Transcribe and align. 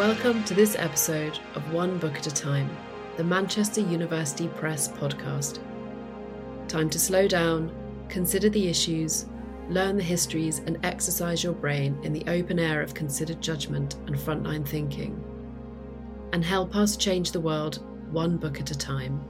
Welcome 0.00 0.44
to 0.44 0.54
this 0.54 0.76
episode 0.76 1.38
of 1.54 1.74
One 1.74 1.98
Book 1.98 2.16
at 2.16 2.26
a 2.26 2.32
Time, 2.32 2.74
the 3.18 3.22
Manchester 3.22 3.82
University 3.82 4.48
Press 4.48 4.88
podcast. 4.88 5.58
Time 6.68 6.88
to 6.88 6.98
slow 6.98 7.28
down, 7.28 7.70
consider 8.08 8.48
the 8.48 8.66
issues, 8.66 9.26
learn 9.68 9.98
the 9.98 10.02
histories, 10.02 10.60
and 10.60 10.78
exercise 10.86 11.44
your 11.44 11.52
brain 11.52 12.00
in 12.02 12.14
the 12.14 12.24
open 12.28 12.58
air 12.58 12.80
of 12.80 12.94
considered 12.94 13.42
judgment 13.42 13.96
and 14.06 14.16
frontline 14.16 14.66
thinking. 14.66 15.22
And 16.32 16.42
help 16.42 16.74
us 16.74 16.96
change 16.96 17.32
the 17.32 17.40
world 17.40 17.84
one 18.10 18.38
book 18.38 18.58
at 18.58 18.70
a 18.70 18.78
time. 18.78 19.22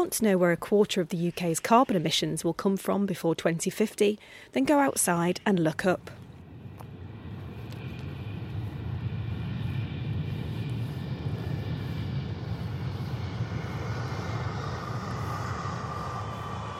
Want 0.00 0.12
to 0.14 0.24
know 0.24 0.38
where 0.38 0.50
a 0.50 0.56
quarter 0.56 1.02
of 1.02 1.10
the 1.10 1.28
UK's 1.28 1.60
carbon 1.60 1.94
emissions 1.94 2.42
will 2.42 2.54
come 2.54 2.78
from 2.78 3.04
before 3.04 3.34
2050, 3.34 4.18
then 4.52 4.64
go 4.64 4.78
outside 4.78 5.42
and 5.44 5.60
look 5.60 5.84
up. 5.84 6.10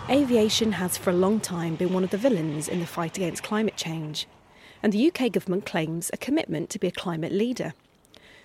Aviation 0.08 0.72
has 0.72 0.96
for 0.96 1.10
a 1.10 1.12
long 1.12 1.40
time 1.40 1.76
been 1.76 1.92
one 1.92 2.02
of 2.02 2.08
the 2.08 2.16
villains 2.16 2.68
in 2.68 2.80
the 2.80 2.86
fight 2.86 3.18
against 3.18 3.42
climate 3.42 3.76
change, 3.76 4.26
and 4.82 4.94
the 4.94 5.12
UK 5.12 5.30
government 5.30 5.66
claims 5.66 6.10
a 6.14 6.16
commitment 6.16 6.70
to 6.70 6.78
be 6.78 6.86
a 6.86 6.90
climate 6.90 7.32
leader. 7.32 7.74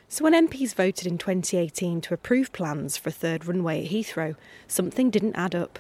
So, 0.08 0.24
when 0.24 0.48
MPs 0.48 0.76
voted 0.76 1.08
in 1.08 1.18
2018 1.18 2.00
to 2.02 2.14
approve 2.14 2.54
plans 2.54 2.96
for 2.96 3.10
a 3.10 3.12
third 3.12 3.48
runway 3.48 3.84
at 3.84 3.92
Heathrow, 3.92 4.36
something 4.68 5.10
didn't 5.10 5.36
add 5.36 5.56
up. 5.56 5.80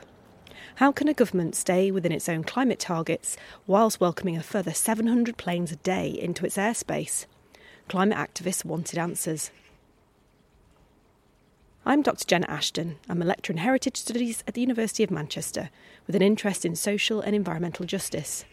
How 0.75 0.91
can 0.91 1.07
a 1.07 1.13
government 1.13 1.55
stay 1.55 1.91
within 1.91 2.11
its 2.11 2.27
own 2.27 2.43
climate 2.43 2.79
targets 2.79 3.37
whilst 3.67 4.01
welcoming 4.01 4.35
a 4.35 4.43
further 4.43 4.73
700 4.73 5.37
planes 5.37 5.71
a 5.71 5.77
day 5.77 6.09
into 6.09 6.45
its 6.45 6.57
airspace? 6.57 7.27
Climate 7.87 8.17
activists 8.17 8.65
wanted 8.65 8.97
answers. 8.97 9.51
I'm 11.85 12.01
Dr. 12.01 12.25
Jenna 12.25 12.47
Ashton. 12.49 12.97
I'm 13.07 13.21
a 13.21 13.25
lecturer 13.25 13.53
in 13.53 13.59
Heritage 13.59 13.97
Studies 13.97 14.43
at 14.47 14.55
the 14.55 14.61
University 14.61 15.03
of 15.03 15.11
Manchester 15.11 15.69
with 16.07 16.15
an 16.15 16.23
interest 16.23 16.65
in 16.65 16.75
social 16.75 17.21
and 17.21 17.35
environmental 17.35 17.85
justice. 17.85 18.43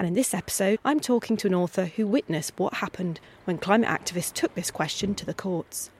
And 0.00 0.06
in 0.06 0.14
this 0.14 0.32
episode, 0.32 0.78
I'm 0.82 0.98
talking 0.98 1.36
to 1.36 1.46
an 1.46 1.54
author 1.54 1.84
who 1.84 2.06
witnessed 2.06 2.54
what 2.56 2.72
happened 2.72 3.20
when 3.44 3.58
climate 3.58 3.90
activists 3.90 4.32
took 4.32 4.54
this 4.54 4.70
question 4.70 5.14
to 5.16 5.26
the 5.26 5.34
courts. 5.34 5.90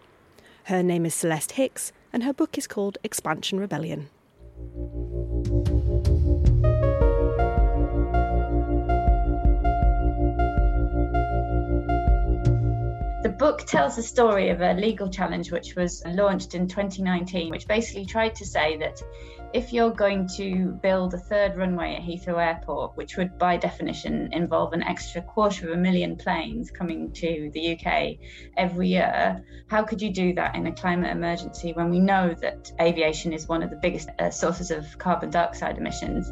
Her 0.65 0.83
name 0.83 1.05
is 1.05 1.15
Celeste 1.15 1.53
Hicks, 1.53 1.93
and 2.11 2.23
her 2.23 2.33
book 2.33 2.57
is 2.57 2.67
called 2.67 2.97
Expansion 3.05 3.61
Rebellion. 3.61 4.09
Book 13.41 13.65
tells 13.65 13.97
the 13.97 14.03
story 14.03 14.51
of 14.51 14.61
a 14.61 14.75
legal 14.75 15.09
challenge 15.09 15.51
which 15.51 15.75
was 15.75 16.03
launched 16.05 16.55
in 16.55 16.69
2019, 16.69 17.51
which 17.51 17.67
basically 17.67 18.05
tried 18.05 18.35
to 18.35 18.45
say 18.45 18.77
that 18.77 19.03
if 19.55 19.73
you're 19.73 19.91
going 19.91 20.29
to 20.37 20.79
build 20.83 21.15
a 21.15 21.19
third 21.19 21.57
runway 21.57 21.95
at 21.95 22.03
Heathrow 22.03 22.37
Airport, 22.37 22.99
which 22.99 23.17
would 23.17 23.39
by 23.39 23.57
definition 23.57 24.31
involve 24.35 24.75
an 24.75 24.83
extra 24.83 25.23
quarter 25.23 25.69
of 25.69 25.73
a 25.73 25.81
million 25.81 26.17
planes 26.17 26.71
coming 26.71 27.13
to 27.13 27.51
the 27.55 27.79
UK 27.79 28.19
every 28.59 28.89
year, 28.89 29.43
how 29.69 29.85
could 29.85 30.03
you 30.03 30.13
do 30.13 30.35
that 30.35 30.55
in 30.55 30.67
a 30.67 30.73
climate 30.73 31.11
emergency 31.11 31.73
when 31.73 31.89
we 31.89 31.99
know 31.99 32.35
that 32.43 32.71
aviation 32.79 33.33
is 33.33 33.49
one 33.49 33.63
of 33.63 33.71
the 33.71 33.77
biggest 33.77 34.11
uh, 34.19 34.29
sources 34.29 34.71
of 34.71 34.99
carbon 34.99 35.31
dioxide 35.31 35.79
emissions? 35.79 36.31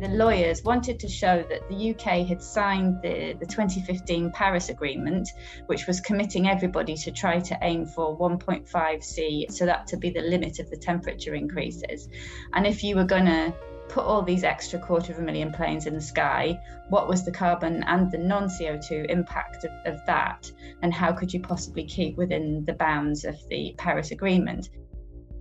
The 0.00 0.08
lawyers 0.08 0.64
wanted 0.64 0.98
to 1.00 1.08
show 1.08 1.44
that 1.48 1.68
the 1.68 1.90
UK 1.90 2.26
had 2.26 2.42
signed 2.42 3.02
the, 3.02 3.34
the 3.38 3.44
2015 3.44 4.30
Paris 4.30 4.70
Agreement, 4.70 5.28
which 5.66 5.86
was 5.86 6.00
committing 6.00 6.48
everybody 6.48 6.96
to 6.96 7.10
try 7.10 7.38
to 7.38 7.58
aim 7.60 7.84
for 7.84 8.16
1.5 8.18 9.04
C, 9.04 9.46
so 9.50 9.66
that 9.66 9.86
to 9.88 9.98
be 9.98 10.08
the 10.08 10.22
limit 10.22 10.58
of 10.58 10.70
the 10.70 10.76
temperature 10.76 11.34
increases. 11.34 12.08
And 12.54 12.66
if 12.66 12.82
you 12.82 12.96
were 12.96 13.04
going 13.04 13.26
to 13.26 13.54
put 13.90 14.04
all 14.04 14.22
these 14.22 14.44
extra 14.44 14.78
quarter 14.78 15.12
of 15.12 15.18
a 15.18 15.22
million 15.22 15.52
planes 15.52 15.86
in 15.86 15.94
the 15.94 16.00
sky, 16.00 16.58
what 16.88 17.06
was 17.06 17.24
the 17.24 17.32
carbon 17.32 17.82
and 17.82 18.10
the 18.10 18.18
non 18.18 18.44
CO2 18.44 19.10
impact 19.10 19.64
of, 19.64 19.70
of, 19.84 20.06
that? 20.06 20.50
And 20.80 20.94
how 20.94 21.12
could 21.12 21.34
you 21.34 21.40
possibly 21.40 21.84
keep 21.84 22.16
within 22.16 22.64
the 22.64 22.72
bounds 22.72 23.24
of 23.24 23.36
the 23.48 23.74
Paris 23.76 24.12
Agreement? 24.12 24.70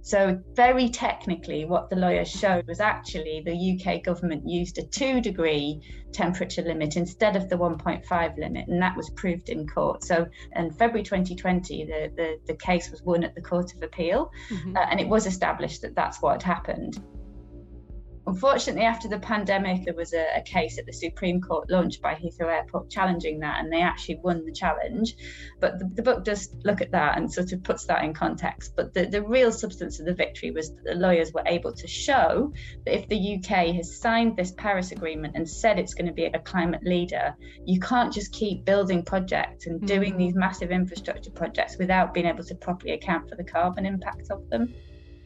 So, 0.02 0.42
very 0.54 0.90
technically, 0.90 1.66
what 1.66 1.90
the 1.90 1.96
lawyers 1.96 2.30
showed 2.30 2.68
was 2.68 2.80
actually 2.80 3.42
the 3.46 3.80
UK 3.80 4.04
government 4.04 4.48
used 4.48 4.78
a 4.78 4.84
two 4.84 5.22
degree 5.22 5.82
temperature 6.12 6.62
limit 6.62 6.96
instead 6.96 7.36
of 7.36 7.50
the 7.50 7.58
1.5 7.58 8.38
limit, 8.38 8.68
and 8.68 8.82
that 8.82 8.96
was 8.96 9.10
proved 9.12 9.50
in 9.50 9.68
court. 9.68 10.04
So, 10.04 10.28
in 10.56 10.72
February 10.72 11.04
2020, 11.04 11.86
the, 11.86 12.12
the, 12.16 12.40
the 12.48 12.56
case 12.56 12.90
was 12.90 13.02
won 13.04 13.24
at 13.24 13.36
the 13.36 13.42
Court 13.42 13.74
of 13.76 13.84
Appeal, 13.84 14.32
mm-hmm. 14.50 14.78
uh, 14.78 14.82
and 14.90 15.00
it 15.00 15.08
was 15.08 15.26
established 15.26 15.82
that 15.82 15.96
that's 15.96 16.22
what 16.22 16.42
had 16.42 16.44
happened. 16.44 17.00
Unfortunately, 18.30 18.84
after 18.84 19.08
the 19.08 19.18
pandemic, 19.18 19.86
there 19.86 19.96
was 19.96 20.14
a, 20.14 20.38
a, 20.38 20.42
case 20.42 20.78
at 20.78 20.86
the 20.86 20.94
Supreme 20.94 21.42
Court 21.42 21.68
launched 21.68 22.00
by 22.00 22.14
Heathrow 22.14 22.54
Airport 22.54 22.92
challenging 22.92 23.40
that, 23.40 23.60
and 23.60 23.74
they 23.74 23.82
actually 23.82 24.20
won 24.24 24.46
the 24.46 24.52
challenge. 24.52 25.16
But 25.60 25.80
the, 25.80 25.86
the 25.86 26.04
book 26.04 26.24
does 26.26 26.56
look 26.64 26.80
at 26.82 26.92
that 26.92 27.18
and 27.18 27.34
sort 27.34 27.54
of 27.54 27.64
puts 27.64 27.86
that 27.86 28.04
in 28.04 28.14
context. 28.14 28.76
But 28.76 28.94
the, 28.94 29.08
the 29.08 29.24
real 29.24 29.52
substance 29.52 30.00
of 30.00 30.06
the 30.06 30.14
victory 30.14 30.52
was 30.52 30.70
that 30.70 30.84
the 30.84 30.94
lawyers 30.94 31.34
were 31.34 31.42
able 31.48 31.74
to 31.74 31.88
show 31.88 32.54
that 32.86 32.96
if 32.96 33.10
the 33.10 33.38
UK 33.38 33.74
has 33.76 34.00
signed 34.00 34.38
this 34.38 34.52
Paris 34.52 34.92
Agreement 34.92 35.36
and 35.36 35.50
said 35.50 35.80
it's 35.80 35.96
going 35.96 36.06
to 36.06 36.14
be 36.14 36.26
a 36.26 36.38
climate 36.38 36.84
leader, 36.84 37.36
you 37.66 37.80
can't 37.80 38.14
just 38.14 38.32
keep 38.32 38.64
building 38.64 39.02
projects 39.04 39.66
and 39.66 39.88
doing 39.88 40.12
mm-hmm. 40.12 40.20
these 40.20 40.36
massive 40.36 40.70
infrastructure 40.70 41.32
projects 41.32 41.80
without 41.80 42.14
being 42.14 42.28
able 42.28 42.44
to 42.44 42.54
properly 42.54 42.94
account 42.94 43.28
for 43.28 43.36
the 43.36 43.44
carbon 43.44 43.88
impact 43.88 44.30
of 44.30 44.48
them. 44.52 44.72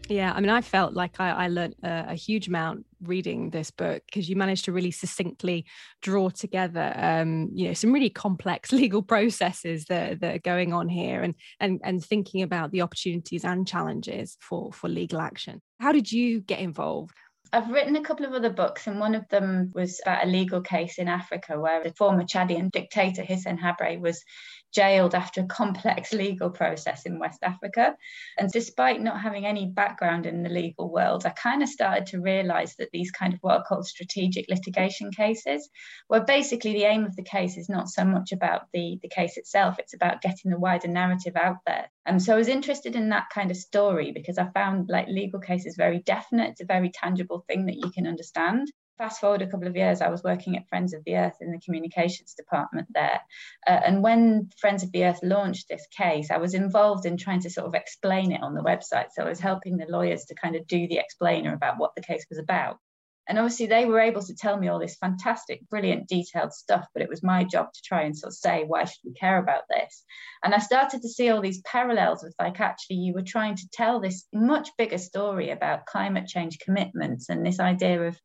Yeah, 0.10 0.34
I 0.36 0.42
mean, 0.42 0.50
I 0.50 0.62
felt 0.62 0.94
like 0.94 1.20
I, 1.20 1.30
I 1.30 1.48
learned 1.48 1.76
a, 1.82 2.08
a, 2.10 2.14
huge 2.14 2.50
amount 2.50 2.86
reading 3.04 3.50
this 3.50 3.72
book 3.72 4.04
because 4.06 4.30
you 4.30 4.36
managed 4.36 4.66
to 4.66 4.74
really 4.74 4.92
succinctly 4.92 5.66
draw 6.02 6.30
together, 6.30 6.94
um, 6.98 7.50
you 7.54 7.68
know, 7.68 7.74
some 7.74 7.94
really 7.94 8.10
complex 8.10 8.72
legal 8.74 9.02
processes 9.02 9.86
that, 9.86 10.20
that 10.20 10.36
are 10.36 10.40
going 10.40 10.74
on 10.74 10.90
here, 10.90 11.22
and 11.22 11.36
and 11.60 11.80
and 11.84 12.04
thinking 12.04 12.42
about 12.42 12.72
the 12.72 12.82
opportunities 12.82 13.46
and 13.46 13.66
challenges 13.68 14.38
for 14.42 14.74
for 14.74 14.90
legal 14.90 15.22
action. 15.22 15.62
How 15.80 15.94
did 15.94 16.12
you 16.12 16.42
get 16.42 16.60
involved? 16.60 17.16
I've 17.54 17.70
written 17.70 17.96
a 17.96 18.02
couple 18.02 18.26
of 18.26 18.34
other 18.34 18.50
books, 18.50 18.88
and 18.88 19.00
one 19.00 19.16
of 19.16 19.28
them 19.30 19.72
was 19.74 20.02
about 20.04 20.26
a 20.26 20.30
legal 20.30 20.62
case 20.62 20.98
in 20.98 21.08
Africa 21.08 21.60
where 21.60 21.84
the 21.84 21.94
former 21.94 22.24
Chadian 22.24 22.72
dictator 22.72 23.22
Hissène 23.22 23.60
Habré 23.60 24.00
was 24.00 24.24
jailed 24.74 25.16
after 25.16 25.42
a 25.42 25.46
complex 25.46 26.12
legal 26.14 26.50
process 26.50 27.06
in 27.06 27.20
West 27.20 27.40
Africa. 27.44 27.96
And 28.38 28.52
despite 28.52 29.02
not 29.02 29.22
having 29.22 29.46
any 29.46 29.68
background 29.68 30.26
in 30.26 30.44
the 30.44 30.50
legal 30.50 30.92
world, 30.92 31.26
I 31.26 31.30
kind 31.30 31.64
of 31.64 31.70
started 31.70 32.08
to 32.08 32.22
realize 32.22 32.76
that 32.78 32.90
these 32.92 33.12
kind 33.12 33.34
of 33.34 33.40
what 33.42 33.58
are 33.58 33.64
called 33.64 33.86
strategic 33.86 34.46
litigation 34.50 35.12
cases, 35.12 35.70
where 36.08 36.26
basically 36.26 36.74
the 36.74 36.86
aim 36.86 37.06
of 37.06 37.16
the 37.16 37.24
case 37.24 37.58
is 37.58 37.70
not 37.70 37.90
so 37.90 38.04
much 38.04 38.32
about 38.32 38.64
the, 38.74 39.00
the 39.02 39.10
case 39.10 39.38
itself, 39.38 39.80
it's 39.80 39.94
about 39.94 40.22
getting 40.22 40.52
the 40.52 40.60
wider 40.60 40.88
narrative 40.88 41.36
out 41.36 41.58
there. 41.66 41.90
And 42.06 42.22
so 42.22 42.34
I 42.34 42.38
was 42.38 42.48
interested 42.48 42.96
in 42.96 43.10
that 43.10 43.30
kind 43.34 43.52
of 43.52 43.58
story 43.58 44.12
because 44.12 44.38
I 44.38 44.50
found 44.50 44.90
like 44.90 45.08
legal 45.08 45.40
cases 45.40 45.76
very 45.78 46.00
definite, 46.00 46.52
it's 46.52 46.62
a 46.62 46.66
very 46.66 46.90
tangible 46.90 47.46
thing 47.48 47.68
that 47.68 47.78
you 47.78 47.90
can 47.92 48.08
understand 48.08 48.68
fast 48.98 49.20
forward 49.20 49.42
a 49.42 49.48
couple 49.48 49.68
of 49.68 49.76
years, 49.76 50.02
I 50.02 50.10
was 50.10 50.24
working 50.24 50.56
at 50.56 50.68
Friends 50.68 50.94
of 50.94 51.04
the 51.04 51.16
Earth 51.16 51.38
in 51.42 51.52
the 51.52 51.60
communications 51.60 52.34
department 52.34 52.88
there. 52.94 53.22
Uh, 53.68 53.80
and 53.86 54.04
when 54.04 54.50
Friends 54.60 54.84
of 54.84 54.92
the 54.92 55.06
Earth 55.06 55.20
launched 55.24 55.68
this 55.68 55.86
case, 55.98 56.30
I 56.32 56.38
was 56.38 56.54
involved 56.54 57.06
in 57.06 57.18
trying 57.18 57.42
to 57.42 57.50
sort 57.50 57.68
of 57.68 57.76
explain 57.76 58.32
it 58.32 58.44
on 58.44 58.54
the 58.54 58.64
website. 58.64 59.08
So 59.14 59.24
I 59.24 59.30
was 59.30 59.40
helping 59.40 59.78
the 59.78 59.88
lawyers 59.90 60.26
to 60.26 60.36
kind 60.36 60.56
of 60.56 60.68
do 60.68 60.88
the 60.88 60.98
explainer 60.98 61.54
about 61.54 61.78
what 61.78 61.96
the 61.96 62.04
case 62.04 62.26
was 62.30 62.40
about. 62.40 62.78
And 63.28 63.40
obviously, 63.40 63.68
they 63.68 63.86
were 63.86 64.02
able 64.02 64.22
to 64.22 64.36
tell 64.36 64.58
me 64.58 64.68
all 64.68 64.80
this 64.80 64.98
fantastic, 64.98 65.62
brilliant, 65.70 66.10
detailed 66.10 66.52
stuff, 66.52 66.86
but 66.94 67.02
it 67.02 67.08
was 67.08 67.24
my 67.24 67.46
job 67.46 67.72
to 67.72 67.82
try 67.82 68.02
and 68.02 68.18
sort 68.18 68.32
of 68.32 68.36
say, 68.36 68.66
why 68.68 68.84
should 68.84 69.00
we 69.06 69.14
care 69.14 69.38
about 69.38 69.64
this? 69.70 70.04
And 70.44 70.54
I 70.54 70.58
started 70.58 71.02
to 71.02 71.10
see 71.10 71.30
all 71.30 71.42
these 71.42 71.62
parallels 71.62 72.22
with 72.22 72.36
like, 72.38 72.60
actually, 72.60 72.98
you 72.98 73.14
were 73.14 73.22
trying 73.22 73.56
to 73.56 73.70
tell 73.72 74.02
this 74.02 74.28
much 74.34 74.70
bigger 74.78 74.98
story 74.98 75.52
about 75.52 75.86
climate 75.86 76.28
change 76.28 76.60
commitments 76.60 77.30
and 77.30 77.46
this 77.46 77.62
idea 77.62 78.08
of 78.08 78.20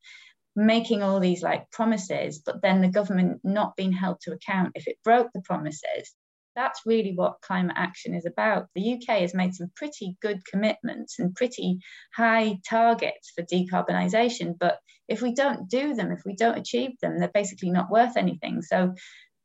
making 0.58 1.04
all 1.04 1.20
these 1.20 1.40
like 1.40 1.70
promises, 1.70 2.42
but 2.44 2.60
then 2.62 2.80
the 2.80 2.88
government 2.88 3.40
not 3.44 3.76
being 3.76 3.92
held 3.92 4.20
to 4.20 4.32
account 4.32 4.72
if 4.74 4.88
it 4.88 4.98
broke 5.04 5.28
the 5.32 5.40
promises. 5.42 6.12
That's 6.56 6.80
really 6.84 7.12
what 7.14 7.40
climate 7.42 7.76
action 7.78 8.12
is 8.12 8.26
about. 8.26 8.66
The 8.74 8.94
UK 8.94 9.20
has 9.20 9.34
made 9.34 9.54
some 9.54 9.70
pretty 9.76 10.16
good 10.20 10.44
commitments 10.44 11.20
and 11.20 11.32
pretty 11.32 11.78
high 12.12 12.58
targets 12.68 13.32
for 13.36 13.44
decarbonisation, 13.44 14.58
but 14.58 14.78
if 15.06 15.22
we 15.22 15.32
don't 15.32 15.70
do 15.70 15.94
them, 15.94 16.10
if 16.10 16.22
we 16.26 16.34
don't 16.34 16.58
achieve 16.58 16.98
them, 17.00 17.20
they're 17.20 17.30
basically 17.32 17.70
not 17.70 17.90
worth 17.90 18.16
anything. 18.16 18.60
So 18.62 18.94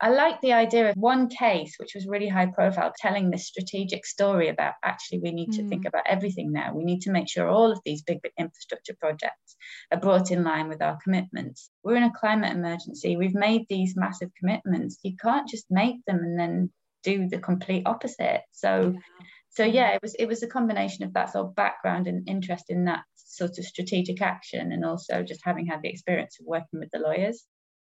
I 0.03 0.09
like 0.09 0.41
the 0.41 0.51
idea 0.51 0.89
of 0.89 0.97
one 0.97 1.29
case, 1.29 1.75
which 1.77 1.95
was 1.95 2.07
really 2.07 2.27
high 2.27 2.47
profile, 2.47 2.91
telling 2.97 3.29
this 3.31 3.47
strategic 3.47 4.05
story 4.05 4.49
about 4.49 4.73
actually 4.83 5.19
we 5.19 5.31
need 5.31 5.53
to 5.53 5.65
think 5.69 5.85
mm. 5.85 5.87
about 5.87 6.03
everything 6.09 6.51
now. 6.51 6.73
We 6.73 6.83
need 6.83 7.03
to 7.03 7.11
make 7.11 7.29
sure 7.29 7.47
all 7.47 7.71
of 7.71 7.79
these 7.85 8.01
big 8.01 8.19
infrastructure 8.37 8.95
projects 8.99 9.55
are 9.93 9.99
brought 10.01 10.29
in 10.29 10.43
line 10.43 10.67
with 10.67 10.81
our 10.81 10.97
commitments. 11.01 11.69
We're 11.85 11.95
in 11.95 12.03
a 12.03 12.11
climate 12.11 12.51
emergency. 12.51 13.15
We've 13.15 13.33
made 13.33 13.65
these 13.69 13.95
massive 13.95 14.29
commitments. 14.37 14.99
You 15.03 15.15
can't 15.15 15.47
just 15.47 15.67
make 15.69 16.03
them 16.05 16.17
and 16.17 16.37
then 16.37 16.69
do 17.03 17.29
the 17.29 17.39
complete 17.39 17.83
opposite. 17.85 18.41
So 18.51 18.93
yeah. 18.93 19.25
so 19.51 19.63
yeah, 19.63 19.91
it 19.91 20.01
was 20.01 20.15
it 20.15 20.25
was 20.25 20.43
a 20.43 20.47
combination 20.47 21.05
of 21.05 21.13
that 21.13 21.31
sort 21.31 21.47
of 21.47 21.55
background 21.55 22.07
and 22.07 22.27
interest 22.27 22.65
in 22.67 22.83
that 22.85 23.05
sort 23.15 23.57
of 23.57 23.63
strategic 23.63 24.21
action 24.21 24.73
and 24.73 24.83
also 24.83 25.23
just 25.23 25.45
having 25.45 25.65
had 25.65 25.81
the 25.81 25.89
experience 25.89 26.41
of 26.41 26.45
working 26.45 26.81
with 26.81 26.89
the 26.91 26.99
lawyers. 26.99 27.45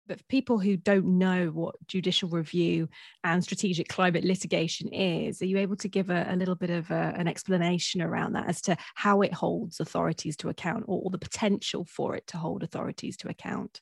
But 0.06 0.19
for 0.19 0.25
people 0.25 0.58
who 0.58 0.76
don't 0.76 1.19
know 1.19 1.49
what 1.49 1.76
judicial 1.87 2.28
review 2.28 2.88
and 3.25 3.43
strategic 3.43 3.88
climate 3.88 4.25
litigation 4.25 4.93
is, 4.93 5.40
are 5.40 5.46
you 5.46 5.58
able 5.58 5.76
to 5.76 5.88
give 5.88 6.10
a, 6.10 6.26
a 6.28 6.37
little 6.37 6.56
bit 6.56 6.70
of 6.70 6.90
a, 6.90 7.14
an 7.16 7.28
explanation 7.28 8.02
around 8.02 8.32
that 8.32 8.49
as 8.49 8.60
to 8.62 8.76
how 8.94 9.22
it 9.22 9.32
holds 9.32 9.81
authorities 9.81 10.37
to 10.38 10.49
account 10.49 10.84
or, 10.88 11.02
or 11.04 11.10
the 11.10 11.19
potential 11.19 11.84
for 11.84 12.16
it 12.16 12.26
to 12.28 12.37
hold 12.37 12.62
authorities 12.62 13.16
to 13.19 13.28
account? 13.28 13.81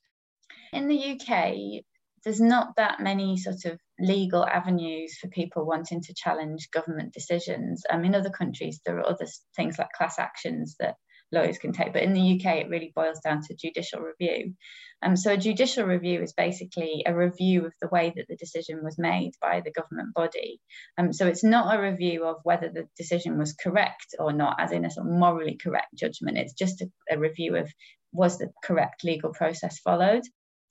In 0.72 0.88
the 0.88 1.12
UK, 1.12 1.82
there's 2.25 2.40
not 2.40 2.76
that 2.76 3.00
many 3.00 3.37
sort 3.37 3.64
of 3.64 3.81
legal 3.99 4.44
avenues 4.44 5.17
for 5.19 5.28
people 5.28 5.67
wanting 5.67 6.02
to 6.02 6.14
challenge 6.14 6.70
government 6.70 7.14
decisions. 7.14 7.82
Um, 7.90 8.05
in 8.05 8.14
other 8.14 8.31
countries, 8.31 8.81
there 8.84 8.99
are 8.99 9.08
other 9.08 9.26
things 9.56 9.78
like 9.78 9.93
class 9.93 10.19
actions 10.19 10.76
that 10.81 10.96
lawyers 11.32 11.59
can 11.59 11.73
take. 11.73 11.93
But 11.93 12.03
in 12.03 12.12
the 12.12 12.35
UK, 12.35 12.56
it 12.56 12.69
really 12.69 12.93
boils 12.94 13.21
down 13.21 13.43
to 13.43 13.55
judicial 13.55 14.00
review. 14.00 14.55
Um, 15.03 15.17
so 15.17 15.32
a 15.32 15.37
judicial 15.37 15.85
review 15.85 16.23
is 16.23 16.32
basically 16.32 17.03
a 17.06 17.15
review 17.15 17.65
of 17.65 17.73
the 17.81 17.88
way 17.88 18.12
that 18.17 18.27
the 18.29 18.37
decision 18.37 18.85
was 18.85 18.99
made 18.99 19.32
by 19.41 19.61
the 19.61 19.73
government 19.73 20.15
body. 20.15 20.61
Um, 20.99 21.12
so 21.12 21.27
it's 21.27 21.44
not 21.44 21.75
a 21.75 21.82
review 21.82 22.25
of 22.25 22.37
whether 22.43 22.69
the 22.69 22.87
decision 22.97 23.38
was 23.38 23.55
correct 23.55 24.15
or 24.19 24.32
not, 24.32 24.61
as 24.61 24.73
in 24.73 24.85
a 24.85 24.91
sort 24.91 25.06
of 25.06 25.12
morally 25.12 25.56
correct 25.56 25.94
judgment. 25.94 26.38
It's 26.38 26.55
just 26.55 26.82
a, 26.82 26.91
a 27.11 27.19
review 27.19 27.56
of 27.56 27.73
was 28.12 28.38
the 28.38 28.50
correct 28.65 29.05
legal 29.05 29.32
process 29.32 29.79
followed 29.79 30.23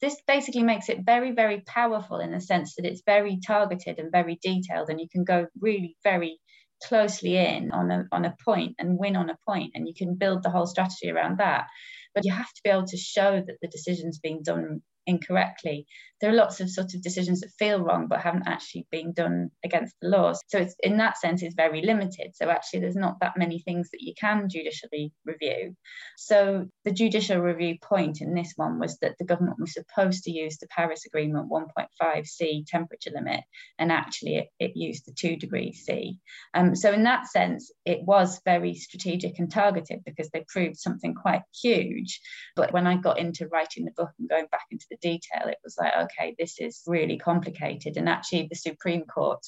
this 0.02 0.22
basically 0.28 0.64
makes 0.64 0.90
it 0.90 1.06
very, 1.06 1.32
very 1.32 1.62
powerful 1.62 2.20
in 2.20 2.32
the 2.32 2.40
sense 2.40 2.76
that 2.76 2.86
it's 2.86 3.02
very 3.06 3.40
targeted 3.46 4.00
and 4.00 4.12
very 4.12 4.40
detailed, 4.42 4.90
and 4.90 5.00
you 5.00 5.10
can 5.10 5.24
go 5.24 5.48
really 5.60 5.98
very 6.04 6.40
closely 6.88 7.38
in 7.38 7.72
on 7.72 7.92
a, 7.92 8.08
on 8.12 8.26
a 8.26 8.36
point 8.44 8.76
and 8.80 8.98
win 8.98 9.16
on 9.16 9.30
a 9.30 9.38
point 9.48 9.72
and 9.76 9.88
you 9.88 9.94
can 9.94 10.16
build 10.16 10.44
the 10.44 10.50
whole 10.50 10.68
strategy 10.68 11.10
around 11.10 11.40
that 11.40 11.68
but 12.14 12.26
you 12.26 12.32
have 12.32 12.52
to 12.54 12.62
be 12.64 12.70
able 12.70 12.86
to 12.86 12.98
show 12.98 13.42
that 13.46 13.58
the 13.62 13.68
decision's 13.68 14.20
being 14.20 14.42
done 14.44 14.82
incorrectly. 15.10 15.88
There 16.22 16.30
are 16.30 16.36
lots 16.36 16.60
of 16.60 16.70
sort 16.70 16.94
of 16.94 17.02
decisions 17.02 17.42
that 17.42 17.52
feel 17.58 17.80
wrong 17.80 18.08
but 18.08 18.22
haven't 18.22 18.48
actually 18.48 18.88
been 18.92 19.14
done 19.14 19.52
against 19.64 19.96
the 20.02 20.10
laws. 20.10 20.42
So 20.48 20.60
it's 20.60 20.76
in 20.82 20.98
that 20.98 21.18
sense 21.18 21.42
it's 21.42 21.56
very 21.56 21.82
limited. 21.82 22.36
So 22.36 22.50
actually 22.50 22.82
there's 22.82 22.96
not 22.96 23.20
that 23.22 23.38
many 23.38 23.60
things 23.60 23.90
that 23.92 24.02
you 24.02 24.14
can 24.20 24.50
judicially 24.50 25.12
review. 25.26 25.76
So 26.18 26.68
the 26.86 26.92
judicial 26.92 27.40
review 27.40 27.78
point 27.82 28.22
in 28.22 28.34
this 28.34 28.54
one 28.56 28.80
was 28.80 28.98
that 29.00 29.18
the 29.18 29.26
government 29.26 29.60
was 29.60 29.74
supposed 29.74 30.24
to 30.24 30.32
use 30.32 30.58
the 30.58 30.68
Paris 30.68 31.06
Agreement 31.06 31.50
1.5 31.50 32.26
C 32.26 32.66
temperature 32.68 33.12
limit 33.14 33.42
and 33.78 33.92
actually 33.92 34.36
it, 34.36 34.50
it 34.60 34.72
used 34.76 35.06
the 35.06 35.14
2 35.14 35.38
degrees 35.38 35.84
C. 35.86 36.18
Um, 36.54 36.76
so 36.76 36.92
in 36.92 37.04
that 37.04 37.28
sense 37.28 37.72
it 37.86 38.02
was 38.04 38.42
very 38.46 38.76
strategic 38.76 39.40
and 39.40 39.52
targeted 39.52 40.04
because 40.06 40.30
they 40.30 40.46
proved 40.48 40.78
something 40.78 41.14
quite 41.16 41.42
huge. 41.62 42.20
But 42.56 42.74
when 42.74 42.88
I 42.88 42.98
got 42.98 43.20
into 43.20 43.48
writing 43.48 43.86
the 43.86 43.92
book 43.92 44.12
and 44.20 44.30
going 44.30 44.48
back 44.52 44.66
into 44.72 44.86
the 44.90 44.98
detail, 44.98 45.48
it 45.48 45.58
was 45.64 45.76
like, 45.78 46.09
this 46.38 46.60
is 46.60 46.82
really 46.88 47.18
complicated. 47.18 47.98
And 47.98 48.10
actually, 48.10 48.48
the 48.50 48.56
Supreme 48.56 49.06
Court 49.06 49.42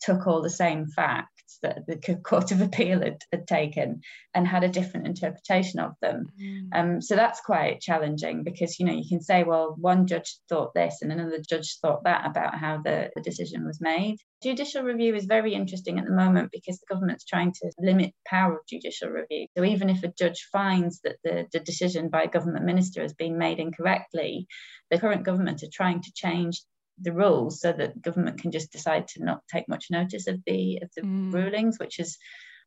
took 0.00 0.26
all 0.26 0.42
the 0.42 0.50
same 0.50 0.86
facts 0.86 1.31
that 1.62 1.86
the 1.86 2.16
Court 2.16 2.50
of 2.52 2.60
Appeal 2.60 3.00
had, 3.00 3.18
had 3.32 3.46
taken 3.46 4.00
and 4.34 4.46
had 4.46 4.64
a 4.64 4.68
different 4.68 5.06
interpretation 5.06 5.80
of 5.80 5.92
them. 6.00 6.26
Mm. 6.40 6.68
Um, 6.74 7.02
so 7.02 7.16
that's 7.16 7.40
quite 7.40 7.80
challenging 7.80 8.44
because 8.44 8.78
you 8.78 8.86
know 8.86 8.92
you 8.92 9.08
can 9.08 9.20
say, 9.20 9.44
well, 9.44 9.74
one 9.78 10.06
judge 10.06 10.38
thought 10.48 10.74
this 10.74 10.98
and 11.02 11.12
another 11.12 11.38
judge 11.48 11.78
thought 11.80 12.04
that 12.04 12.26
about 12.26 12.58
how 12.58 12.80
the, 12.82 13.10
the 13.14 13.22
decision 13.22 13.66
was 13.66 13.80
made. 13.80 14.16
Judicial 14.42 14.82
review 14.82 15.14
is 15.14 15.24
very 15.26 15.54
interesting 15.54 15.98
at 15.98 16.04
the 16.04 16.12
moment 16.12 16.50
because 16.52 16.78
the 16.78 16.92
government's 16.92 17.24
trying 17.24 17.52
to 17.52 17.70
limit 17.78 18.12
power 18.26 18.54
of 18.54 18.66
judicial 18.68 19.08
review. 19.08 19.46
So 19.56 19.64
even 19.64 19.88
if 19.88 20.02
a 20.02 20.12
judge 20.18 20.48
finds 20.52 21.00
that 21.04 21.16
the, 21.22 21.46
the 21.52 21.60
decision 21.60 22.08
by 22.08 22.24
a 22.24 22.28
government 22.28 22.64
minister 22.64 23.02
has 23.02 23.14
been 23.14 23.38
made 23.38 23.60
incorrectly, 23.60 24.46
the 24.90 24.98
current 24.98 25.24
government 25.24 25.62
are 25.62 25.70
trying 25.72 26.02
to 26.02 26.12
change 26.12 26.60
the 27.00 27.12
rules 27.12 27.60
so 27.60 27.72
that 27.72 28.00
government 28.00 28.40
can 28.40 28.52
just 28.52 28.72
decide 28.72 29.08
to 29.08 29.24
not 29.24 29.42
take 29.52 29.68
much 29.68 29.86
notice 29.90 30.26
of 30.26 30.40
the 30.46 30.78
of 30.82 30.90
the 30.96 31.02
mm. 31.02 31.32
rulings, 31.32 31.78
which 31.78 31.98
is 31.98 32.18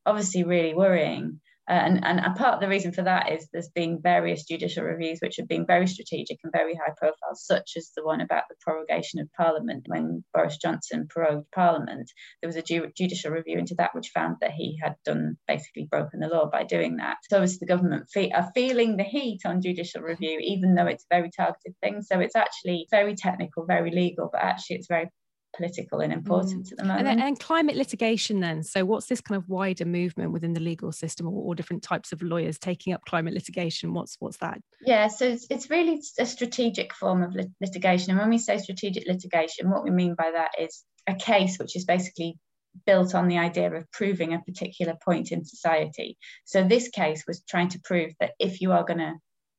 obviously 0.06 0.44
really 0.44 0.74
worrying. 0.74 1.40
And, 1.68 2.06
and 2.06 2.20
a 2.20 2.32
part 2.32 2.56
of 2.56 2.60
the 2.60 2.68
reason 2.68 2.92
for 2.92 3.02
that 3.02 3.32
is 3.32 3.48
there's 3.52 3.70
been 3.70 4.00
various 4.02 4.44
judicial 4.44 4.84
reviews 4.84 5.20
which 5.22 5.38
have 5.38 5.48
been 5.48 5.66
very 5.66 5.88
strategic 5.88 6.38
and 6.44 6.54
very 6.54 6.76
high 6.76 6.94
profile, 6.98 7.34
such 7.34 7.72
as 7.76 7.92
the 7.96 8.04
one 8.04 8.22
about 8.22 8.44
the 8.50 8.56
prorogation 8.62 9.20
of 9.20 9.28
Parliament 9.36 9.86
when 9.88 10.24
Boris 10.34 10.58
Johnson 10.58 11.08
prorogued 11.10 11.50
Parliament. 11.52 12.12
There 12.42 12.48
was 12.48 12.56
a 12.56 12.62
ju- 12.62 12.92
judicial 12.96 13.32
review 13.32 13.58
into 13.58 13.76
that 13.76 13.96
which 13.96 14.12
found 14.14 14.38
that 14.42 14.52
he 14.52 14.78
had 14.82 14.96
done 15.06 15.38
basically 15.48 15.88
broken 15.90 16.20
the 16.20 16.28
law 16.28 16.50
by 16.52 16.64
doing 16.64 16.98
that. 16.98 17.18
So 17.30 17.38
obviously 17.38 17.60
the 17.62 17.74
government 17.74 18.10
fe- 18.14 18.32
are 18.32 18.52
feeling 18.54 18.98
the 18.98 19.04
heat 19.04 19.42
on 19.46 19.62
judicial 19.62 20.02
review, 20.02 20.40
even 20.42 20.76
though 20.76 20.88
it's 20.88 21.06
a 21.10 21.16
very 21.16 21.32
targeted 21.36 21.76
thing. 21.82 22.02
So 22.04 22.20
it's 22.20 22.36
actually 22.36 22.88
very 22.92 23.16
technical, 23.16 23.66
very 23.66 23.90
legal, 23.90 24.30
but 24.32 24.44
actually 24.44 24.78
it's 24.78 24.88
very 24.88 25.10
political 25.56 26.00
and 26.00 26.12
important 26.12 26.68
mm. 26.68 26.72
at 26.72 26.78
the 26.78 26.84
moment. 26.84 27.08
And, 27.08 27.22
and, 27.22 27.40
climate 27.40 27.76
litigation, 27.76 28.40
then. 28.40 28.64
So, 28.64 28.86
what's 28.86 29.08
this 29.08 29.22
kind 29.22 29.38
of 29.38 29.48
wider 29.50 29.86
movement 29.86 30.32
within 30.32 30.54
the 30.54 30.60
legal 30.60 30.92
system, 30.92 31.28
or, 31.28 31.34
or, 31.34 31.56
different 31.56 31.84
types 31.84 32.12
of 32.12 32.22
lawyers 32.22 32.58
taking 32.60 32.94
up 32.94 33.02
climate 33.06 33.34
litigation? 33.34 33.94
What's 33.94 34.16
what's 34.20 34.38
that? 34.38 34.60
Yeah, 34.82 35.08
so 35.08 35.26
it's, 35.26 35.48
it's 35.50 35.70
really 35.70 36.02
a 36.20 36.26
strategic 36.26 36.94
form 36.94 37.24
of 37.24 37.34
lit- 37.34 37.52
litigation. 37.62 38.12
And 38.12 38.20
when 38.20 38.30
we 38.30 38.38
say 38.38 38.58
strategic 38.58 39.08
litigation, 39.08 39.70
what 39.70 39.84
we 39.84 39.92
mean 39.92 40.16
by 40.16 40.32
that 40.32 40.52
is 40.60 40.84
a 41.08 41.16
case 41.16 41.58
which 41.58 41.76
is 41.76 41.86
basically 41.86 42.38
built 42.86 43.16
on 43.16 43.28
the 43.28 43.38
idea 43.38 43.74
of 43.74 43.90
proving 43.92 44.34
a 44.34 44.42
particular 44.42 44.96
point 45.04 45.32
in 45.32 45.46
society. 45.46 46.18
So 46.46 46.64
this 46.64 46.90
case 46.90 47.24
was 47.28 47.44
trying 47.48 47.70
to 47.70 47.80
prove 47.84 48.12
that 48.20 48.32
if 48.40 48.62
you 48.62 48.72
are 48.72 48.84
going 48.84 49.00
to 49.00 49.14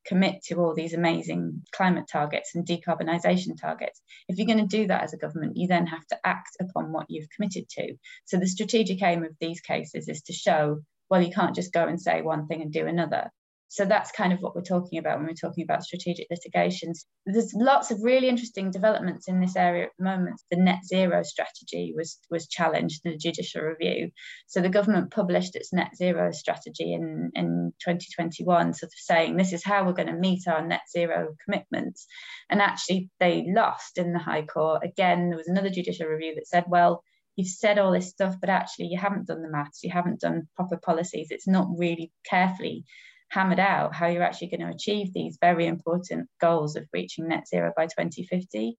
commit 0.06 0.42
to 0.45 0.57
all 0.57 0.75
these 0.75 0.95
amazing 0.95 1.62
climate 1.73 2.07
targets 2.11 2.54
and 2.54 2.66
decarbonisation 2.66 3.61
targets. 3.61 4.00
If 4.28 4.38
you're 4.38 4.47
going 4.47 4.66
to 4.66 4.76
do 4.76 4.87
that 4.87 5.02
as 5.02 5.12
a 5.12 5.19
government, 5.19 5.57
you 5.57 5.69
then 5.69 5.87
have 5.87 6.07
to 6.09 6.19
act 6.25 6.57
upon 6.61 6.92
what 6.92 7.07
you've 7.09 7.30
committed 7.30 7.69
to. 7.71 7.95
So 8.25 8.38
the 8.38 8.47
strategic 8.47 9.02
aim 9.02 9.25
of 9.25 9.37
these 9.40 9.61
cases 9.61 10.09
is 10.09 10.23
to 10.23 10.33
show, 10.33 10.80
well, 11.11 11.23
you 11.23 11.33
can't 11.33 11.54
just 11.54 11.73
go 11.73 11.87
and 11.87 12.00
say 12.00 12.23
one 12.23 12.47
thing 12.47 12.62
and 12.62 12.73
do 12.73 12.87
another. 12.87 13.30
So 13.68 13.85
that's 13.85 14.12
kind 14.12 14.32
of 14.32 14.38
what 14.40 14.54
we're 14.54 14.62
talking 14.62 14.99
about 14.99 15.18
when 15.18 15.26
we're 15.26 15.35
talking 15.35 15.64
about 15.64 15.82
strategic 15.82 16.28
litigations. 16.30 17.04
There's 17.26 17.52
lots 17.52 17.90
of 17.90 18.02
really 18.02 18.28
interesting 18.28 18.70
developments 18.70 19.26
in 19.26 19.40
this 19.40 19.56
area 19.56 19.85
at 19.85 19.90
the 19.99 20.04
moment. 20.04 20.40
The 20.50 20.56
net 20.56 20.85
zero 20.85 21.23
strategy 21.25 21.92
was 21.96 22.18
was 22.30 22.46
challenged 22.46 23.04
in 23.04 23.12
a 23.12 23.18
judicial 23.18 23.62
review. 23.62 24.11
So 24.46 24.61
the 24.61 24.68
government 24.68 25.11
published 25.11 25.56
its 25.56 25.73
net 25.73 25.96
zero 25.96 26.30
strategy 26.30 26.92
in, 26.92 27.32
in 27.35 27.73
2021, 27.80 28.75
sort 28.75 28.88
of 28.88 28.99
saying 28.99 29.37
this 29.37 29.52
is 29.52 29.64
how 29.64 29.85
we're 29.85 29.92
going 29.92 30.14
to 30.14 30.14
meet 30.14 30.46
our 30.46 30.64
net 30.64 30.82
zero 30.90 31.35
commitments. 31.44 32.06
And 32.49 32.62
actually 32.62 33.11
they 33.18 33.46
lost 33.49 33.99
in 33.99 34.12
the 34.12 34.20
High 34.20 34.42
Court. 34.42 34.85
Again, 34.85 35.28
there 35.28 35.38
was 35.38 35.49
another 35.49 35.70
judicial 35.70 36.06
review 36.06 36.37
that 36.37 36.46
said, 36.46 36.64
well, 36.68 37.02
you've 37.35 37.49
said 37.49 37.78
all 37.78 37.90
this 37.90 38.08
stuff, 38.11 38.37
but 38.40 38.49
actually 38.49 38.87
you 38.87 38.99
haven't 38.99 39.26
done 39.26 39.42
the 39.42 39.50
maths, 39.50 39.82
you 39.82 39.90
haven't 39.90 40.20
done 40.20 40.49
proper 40.54 40.76
policies. 40.76 41.28
It's 41.30 41.49
not 41.49 41.66
really 41.76 42.12
carefully 42.25 42.85
hammered 43.30 43.61
out 43.61 43.95
how 43.95 44.06
you're 44.06 44.23
actually 44.23 44.49
going 44.49 44.61
to 44.61 44.75
achieve 44.75 45.12
these 45.12 45.38
very 45.40 45.66
important 45.66 46.28
goals 46.40 46.76
of 46.76 46.85
reaching 46.92 47.28
net 47.28 47.47
zero 47.49 47.73
by 47.76 47.87
2050. 47.87 48.76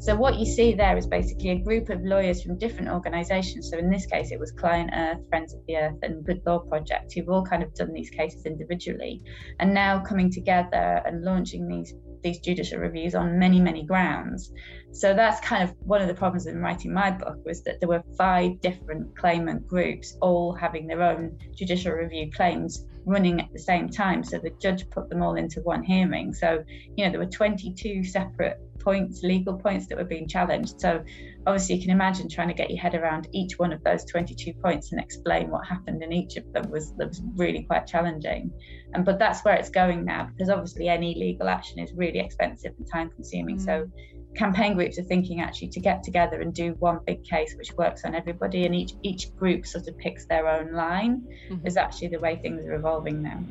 So 0.00 0.16
what 0.16 0.38
you 0.38 0.46
see 0.46 0.72
there 0.72 0.96
is 0.96 1.06
basically 1.06 1.50
a 1.50 1.58
group 1.58 1.90
of 1.90 2.00
lawyers 2.02 2.42
from 2.42 2.56
different 2.56 2.88
organisations. 2.88 3.68
So 3.70 3.76
in 3.76 3.90
this 3.90 4.06
case, 4.06 4.32
it 4.32 4.40
was 4.40 4.50
Client 4.50 4.90
Earth, 4.94 5.18
Friends 5.28 5.52
of 5.52 5.60
the 5.66 5.76
Earth, 5.76 5.98
and 6.02 6.24
Good 6.24 6.40
Law 6.46 6.60
Project, 6.60 7.12
who've 7.12 7.28
all 7.28 7.44
kind 7.44 7.62
of 7.62 7.74
done 7.74 7.92
these 7.92 8.08
cases 8.08 8.46
individually, 8.46 9.20
and 9.58 9.74
now 9.74 10.00
coming 10.00 10.32
together 10.32 11.02
and 11.04 11.22
launching 11.22 11.68
these 11.68 11.92
these 12.22 12.38
judicial 12.38 12.78
reviews 12.78 13.14
on 13.14 13.38
many 13.38 13.60
many 13.60 13.82
grounds. 13.82 14.52
So 14.92 15.14
that's 15.14 15.40
kind 15.46 15.62
of 15.62 15.74
one 15.80 16.02
of 16.02 16.08
the 16.08 16.14
problems 16.14 16.46
in 16.46 16.60
writing 16.60 16.92
my 16.92 17.10
book 17.10 17.38
was 17.44 17.62
that 17.62 17.80
there 17.80 17.88
were 17.88 18.02
five 18.18 18.60
different 18.60 19.16
claimant 19.16 19.66
groups 19.66 20.16
all 20.20 20.52
having 20.52 20.86
their 20.86 21.02
own 21.02 21.38
judicial 21.54 21.92
review 21.92 22.30
claims 22.32 22.86
running 23.06 23.40
at 23.40 23.52
the 23.52 23.58
same 23.58 23.88
time. 23.88 24.22
So 24.24 24.38
the 24.38 24.50
judge 24.60 24.88
put 24.90 25.08
them 25.08 25.22
all 25.22 25.36
into 25.36 25.60
one 25.60 25.82
hearing. 25.82 26.32
So, 26.32 26.62
you 26.96 27.04
know, 27.04 27.10
there 27.10 27.20
were 27.20 27.26
22 27.26 28.04
separate 28.04 28.58
points, 28.80 29.22
legal 29.22 29.56
points 29.58 29.86
that 29.86 29.98
were 29.98 30.04
being 30.04 30.26
challenged. 30.26 30.80
So 30.80 31.04
obviously 31.46 31.76
you 31.76 31.82
can 31.82 31.90
imagine 31.90 32.28
trying 32.28 32.48
to 32.48 32.54
get 32.54 32.70
your 32.70 32.80
head 32.80 32.94
around 32.94 33.28
each 33.32 33.58
one 33.58 33.72
of 33.72 33.82
those 33.84 34.04
22 34.04 34.54
points 34.54 34.92
and 34.92 35.00
explain 35.00 35.50
what 35.50 35.66
happened 35.66 36.02
in 36.02 36.12
each 36.12 36.36
of 36.36 36.50
them 36.52 36.70
was, 36.70 36.92
was 36.96 37.22
really 37.36 37.62
quite 37.62 37.86
challenging. 37.86 38.50
And 38.94 39.04
but 39.04 39.18
that's 39.18 39.44
where 39.44 39.54
it's 39.54 39.70
going 39.70 40.04
now 40.04 40.28
because 40.32 40.50
obviously 40.50 40.88
any 40.88 41.14
legal 41.14 41.48
action 41.48 41.78
is 41.78 41.92
really 41.92 42.18
expensive 42.18 42.72
and 42.78 42.88
time 42.90 43.10
consuming. 43.10 43.58
Mm. 43.58 43.64
So 43.64 43.90
campaign 44.36 44.74
groups 44.74 44.98
are 44.98 45.02
thinking 45.02 45.40
actually 45.40 45.68
to 45.68 45.80
get 45.80 46.02
together 46.02 46.40
and 46.40 46.54
do 46.54 46.74
one 46.78 47.00
big 47.06 47.24
case 47.24 47.54
which 47.56 47.72
works 47.74 48.04
on 48.04 48.14
everybody 48.14 48.64
and 48.64 48.74
each 48.74 48.92
each 49.02 49.34
group 49.36 49.66
sort 49.66 49.88
of 49.88 49.98
picks 49.98 50.26
their 50.26 50.48
own 50.48 50.72
line 50.72 51.26
mm-hmm. 51.50 51.66
is 51.66 51.76
actually 51.76 52.08
the 52.08 52.18
way 52.18 52.36
things 52.36 52.64
are 52.64 52.74
evolving 52.74 53.22
now. 53.22 53.42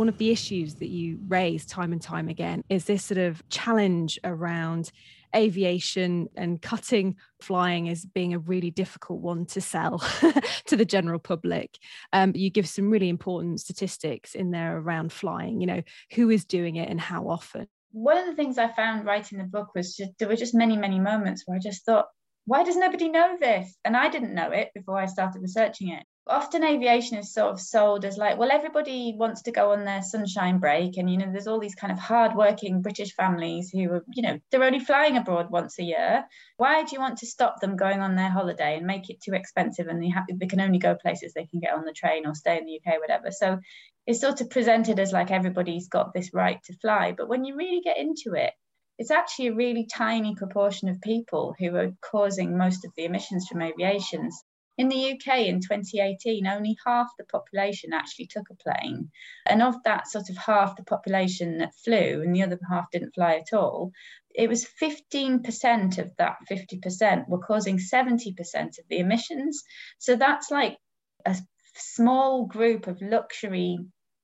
one 0.00 0.08
of 0.08 0.16
the 0.16 0.30
issues 0.30 0.76
that 0.76 0.88
you 0.88 1.18
raise 1.28 1.66
time 1.66 1.92
and 1.92 2.00
time 2.00 2.26
again 2.26 2.64
is 2.70 2.86
this 2.86 3.04
sort 3.04 3.18
of 3.18 3.46
challenge 3.50 4.18
around 4.24 4.90
aviation 5.34 6.28
and 6.36 6.60
cutting 6.60 7.16
flying 7.40 7.88
as 7.88 8.04
being 8.04 8.34
a 8.34 8.38
really 8.38 8.70
difficult 8.70 9.20
one 9.20 9.46
to 9.46 9.60
sell 9.60 9.98
to 10.66 10.76
the 10.76 10.84
general 10.84 11.18
public. 11.18 11.78
Um, 12.12 12.32
you 12.34 12.50
give 12.50 12.68
some 12.68 12.90
really 12.90 13.08
important 13.08 13.60
statistics 13.60 14.34
in 14.34 14.50
there 14.50 14.78
around 14.78 15.12
flying, 15.12 15.60
you 15.60 15.66
know, 15.66 15.82
who 16.14 16.30
is 16.30 16.44
doing 16.44 16.76
it 16.76 16.88
and 16.88 17.00
how 17.00 17.28
often. 17.28 17.66
One 17.92 18.18
of 18.18 18.26
the 18.26 18.34
things 18.34 18.56
I 18.56 18.68
found 18.68 19.04
writing 19.04 19.38
the 19.38 19.44
book 19.44 19.74
was 19.74 19.96
just 19.96 20.12
there 20.18 20.28
were 20.28 20.36
just 20.36 20.54
many, 20.54 20.76
many 20.76 21.00
moments 21.00 21.42
where 21.44 21.56
I 21.56 21.60
just 21.60 21.84
thought, 21.84 22.06
why 22.50 22.64
does 22.64 22.76
nobody 22.76 23.08
know 23.08 23.36
this? 23.38 23.72
And 23.84 23.96
I 23.96 24.08
didn't 24.08 24.34
know 24.34 24.50
it 24.50 24.72
before 24.74 24.98
I 24.98 25.06
started 25.06 25.40
researching 25.40 25.90
it. 25.90 26.02
Often 26.26 26.64
aviation 26.64 27.16
is 27.16 27.32
sort 27.32 27.52
of 27.52 27.60
sold 27.60 28.04
as 28.04 28.18
like 28.18 28.38
well 28.38 28.50
everybody 28.50 29.14
wants 29.16 29.42
to 29.42 29.52
go 29.52 29.70
on 29.70 29.84
their 29.84 30.02
sunshine 30.02 30.58
break. 30.58 30.96
And 30.96 31.08
you 31.08 31.16
know 31.16 31.30
there's 31.30 31.46
all 31.46 31.60
these 31.60 31.76
kind 31.76 31.92
of 31.92 32.00
hard-working 32.00 32.82
british 32.82 33.14
families 33.14 33.70
who 33.70 33.92
are 33.92 34.04
you 34.16 34.22
know 34.22 34.40
they're 34.50 34.64
only 34.64 34.80
flying 34.80 35.16
abroad 35.16 35.48
once 35.48 35.78
a 35.78 35.84
year. 35.84 36.24
Why 36.56 36.82
do 36.82 36.88
you 36.90 36.98
want 36.98 37.18
to 37.18 37.26
stop 37.26 37.60
them 37.60 37.76
going 37.76 38.00
on 38.00 38.16
their 38.16 38.30
holiday 38.30 38.76
and 38.76 38.84
make 38.84 39.10
it 39.10 39.22
too 39.22 39.34
expensive? 39.34 39.86
And 39.86 40.02
they 40.02 40.08
have 40.08 40.24
they 40.34 40.48
can 40.48 40.60
only 40.60 40.80
go 40.80 40.96
places 40.96 41.32
they 41.32 41.46
can 41.46 41.60
get 41.60 41.74
on 41.74 41.84
the 41.84 41.92
train 41.92 42.26
or 42.26 42.34
stay 42.34 42.58
in 42.58 42.66
the 42.66 42.80
uk 42.84 43.00
whatever. 43.00 43.30
So 43.30 43.60
it's 44.08 44.20
sort 44.20 44.40
of 44.40 44.50
presented 44.50 44.98
as 44.98 45.12
like 45.12 45.30
everybody's 45.30 45.86
got 45.86 46.12
this 46.12 46.34
right 46.34 46.60
to 46.64 46.76
fly. 46.78 47.14
But 47.16 47.28
when 47.28 47.44
you 47.44 47.54
really 47.54 47.80
get 47.80 47.96
into 47.96 48.34
it 48.34 48.54
it's 49.00 49.10
actually 49.10 49.46
a 49.46 49.54
really 49.54 49.86
tiny 49.86 50.34
proportion 50.34 50.90
of 50.90 51.00
people 51.00 51.54
who 51.58 51.74
are 51.74 51.90
causing 52.02 52.58
most 52.58 52.84
of 52.84 52.92
the 52.94 53.06
emissions 53.06 53.48
from 53.48 53.62
aviation. 53.62 54.28
In 54.76 54.90
the 54.90 55.12
UK 55.12 55.46
in 55.46 55.60
2018, 55.60 56.46
only 56.46 56.76
half 56.84 57.08
the 57.16 57.24
population 57.24 57.94
actually 57.94 58.26
took 58.26 58.50
a 58.50 58.54
plane. 58.56 59.10
And 59.46 59.62
of 59.62 59.82
that 59.84 60.06
sort 60.06 60.28
of 60.28 60.36
half 60.36 60.76
the 60.76 60.82
population 60.82 61.56
that 61.58 61.74
flew 61.82 62.20
and 62.20 62.36
the 62.36 62.42
other 62.42 62.58
half 62.68 62.90
didn't 62.90 63.14
fly 63.14 63.36
at 63.36 63.56
all, 63.56 63.90
it 64.34 64.50
was 64.50 64.68
15% 64.82 65.96
of 65.96 66.14
that 66.18 66.36
50% 66.50 67.26
were 67.26 67.38
causing 67.38 67.78
70% 67.78 68.34
of 68.78 68.84
the 68.90 68.98
emissions. 68.98 69.62
So 69.96 70.14
that's 70.14 70.50
like 70.50 70.76
a 71.24 71.38
small 71.74 72.44
group 72.44 72.86
of 72.86 73.00
luxury 73.00 73.78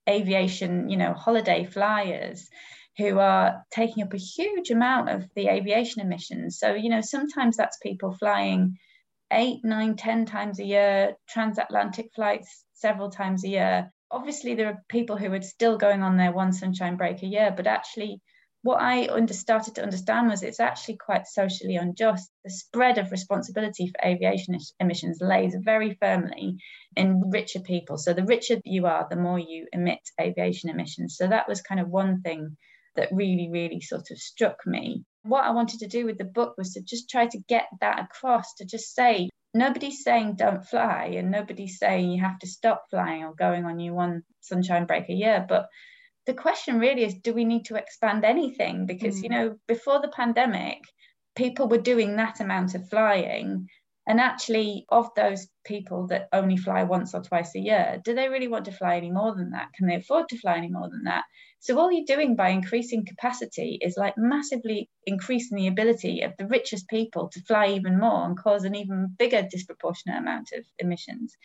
aviation, 0.06 0.90
you 0.90 0.98
know, 0.98 1.14
holiday 1.14 1.64
flyers 1.64 2.46
who 2.98 3.18
are 3.18 3.64
taking 3.70 4.02
up 4.02 4.14
a 4.14 4.18
huge 4.18 4.70
amount 4.70 5.10
of 5.10 5.28
the 5.34 5.48
aviation 5.48 6.00
emissions. 6.00 6.58
So, 6.58 6.74
you 6.74 6.88
know, 6.88 7.02
sometimes 7.02 7.56
that's 7.56 7.76
people 7.78 8.14
flying 8.14 8.78
eight, 9.32 9.60
nine, 9.64 9.96
ten 9.96 10.24
times 10.24 10.58
a 10.58 10.64
year, 10.64 11.16
transatlantic 11.28 12.10
flights 12.14 12.64
several 12.74 13.10
times 13.10 13.44
a 13.44 13.48
year. 13.48 13.92
Obviously, 14.10 14.54
there 14.54 14.68
are 14.68 14.82
people 14.88 15.16
who 15.16 15.32
are 15.32 15.42
still 15.42 15.76
going 15.76 16.02
on 16.02 16.16
their 16.16 16.32
one 16.32 16.52
sunshine 16.52 16.96
break 16.96 17.22
a 17.22 17.26
year, 17.26 17.52
but 17.54 17.66
actually, 17.66 18.20
what 18.62 18.80
I 18.80 19.06
under, 19.08 19.34
started 19.34 19.74
to 19.76 19.82
understand 19.82 20.28
was 20.28 20.42
it's 20.42 20.58
actually 20.58 20.96
quite 20.96 21.26
socially 21.26 21.76
unjust. 21.76 22.30
The 22.44 22.50
spread 22.50 22.98
of 22.98 23.12
responsibility 23.12 23.88
for 23.88 24.08
aviation 24.08 24.58
emissions 24.80 25.18
lays 25.20 25.54
very 25.60 25.94
firmly 26.00 26.56
in 26.96 27.30
richer 27.30 27.60
people. 27.60 27.98
So 27.98 28.12
the 28.12 28.24
richer 28.24 28.56
you 28.64 28.86
are, 28.86 29.06
the 29.08 29.16
more 29.16 29.38
you 29.38 29.66
emit 29.72 30.00
aviation 30.20 30.70
emissions. 30.70 31.16
So 31.16 31.28
that 31.28 31.48
was 31.48 31.60
kind 31.60 31.80
of 31.80 31.88
one 31.88 32.22
thing 32.22 32.56
that 32.96 33.08
really, 33.12 33.48
really 33.50 33.80
sort 33.80 34.10
of 34.10 34.18
struck 34.18 34.66
me. 34.66 35.04
What 35.22 35.44
I 35.44 35.50
wanted 35.50 35.80
to 35.80 35.88
do 35.88 36.06
with 36.06 36.18
the 36.18 36.24
book 36.24 36.54
was 36.56 36.72
to 36.72 36.82
just 36.82 37.10
try 37.10 37.26
to 37.26 37.38
get 37.48 37.66
that 37.80 38.00
across, 38.00 38.54
to 38.54 38.64
just 38.64 38.94
say, 38.94 39.28
nobody's 39.54 40.02
saying 40.02 40.36
don't 40.36 40.64
fly, 40.64 41.14
and 41.16 41.30
nobody's 41.30 41.78
saying 41.78 42.10
you 42.10 42.22
have 42.22 42.38
to 42.40 42.46
stop 42.46 42.84
flying 42.90 43.24
or 43.24 43.34
going 43.34 43.64
on 43.64 43.80
your 43.80 43.94
one 43.94 44.22
sunshine 44.40 44.86
break 44.86 45.08
a 45.08 45.14
year. 45.14 45.44
But 45.48 45.66
the 46.26 46.34
question 46.34 46.78
really 46.78 47.04
is 47.04 47.14
do 47.14 47.32
we 47.32 47.44
need 47.44 47.66
to 47.66 47.76
expand 47.76 48.24
anything? 48.24 48.86
Because, 48.86 49.18
mm. 49.18 49.22
you 49.24 49.28
know, 49.28 49.56
before 49.66 50.00
the 50.00 50.08
pandemic, 50.08 50.78
people 51.36 51.68
were 51.68 51.78
doing 51.78 52.16
that 52.16 52.40
amount 52.40 52.74
of 52.74 52.88
flying 52.88 53.68
and 54.06 54.20
actually, 54.20 54.86
of 54.88 55.12
those 55.16 55.48
people 55.64 56.06
that 56.08 56.28
only 56.32 56.56
fly 56.56 56.84
once 56.84 57.12
or 57.12 57.22
twice 57.22 57.56
a 57.56 57.60
year, 57.60 58.00
do 58.04 58.14
they 58.14 58.28
really 58.28 58.46
want 58.46 58.66
to 58.66 58.72
fly 58.72 58.96
any 58.96 59.10
more 59.10 59.34
than 59.34 59.50
that? 59.50 59.72
Can 59.74 59.88
they 59.88 59.96
afford 59.96 60.28
to 60.28 60.38
fly 60.38 60.56
any 60.56 60.68
more 60.68 60.88
than 60.88 61.04
that? 61.04 61.24
So, 61.58 61.76
all 61.76 61.90
you're 61.90 62.04
doing 62.04 62.36
by 62.36 62.50
increasing 62.50 63.04
capacity 63.04 63.78
is 63.82 63.96
like 63.96 64.14
massively 64.16 64.88
increasing 65.06 65.56
the 65.56 65.66
ability 65.66 66.22
of 66.22 66.34
the 66.38 66.46
richest 66.46 66.86
people 66.88 67.28
to 67.30 67.40
fly 67.40 67.68
even 67.70 67.98
more 67.98 68.24
and 68.24 68.38
cause 68.38 68.62
an 68.62 68.76
even 68.76 69.12
bigger 69.18 69.42
disproportionate 69.42 70.20
amount 70.20 70.52
of 70.52 70.64
emissions. 70.78 71.36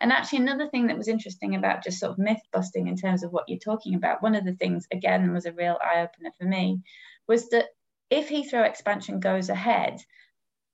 And 0.00 0.10
actually, 0.10 0.38
another 0.38 0.70
thing 0.70 0.86
that 0.86 0.96
was 0.96 1.08
interesting 1.08 1.54
about 1.54 1.84
just 1.84 2.00
sort 2.00 2.12
of 2.12 2.18
myth 2.18 2.40
busting 2.50 2.88
in 2.88 2.96
terms 2.96 3.24
of 3.24 3.30
what 3.30 3.44
you're 3.48 3.58
talking 3.58 3.94
about, 3.94 4.22
one 4.22 4.34
of 4.34 4.44
the 4.46 4.54
things, 4.54 4.86
again, 4.90 5.34
was 5.34 5.44
a 5.44 5.52
real 5.52 5.76
eye 5.82 6.00
opener 6.00 6.30
for 6.38 6.46
me, 6.46 6.80
was 7.28 7.50
that 7.50 7.66
if 8.08 8.30
Heathrow 8.30 8.66
expansion 8.66 9.20
goes 9.20 9.50
ahead, 9.50 10.00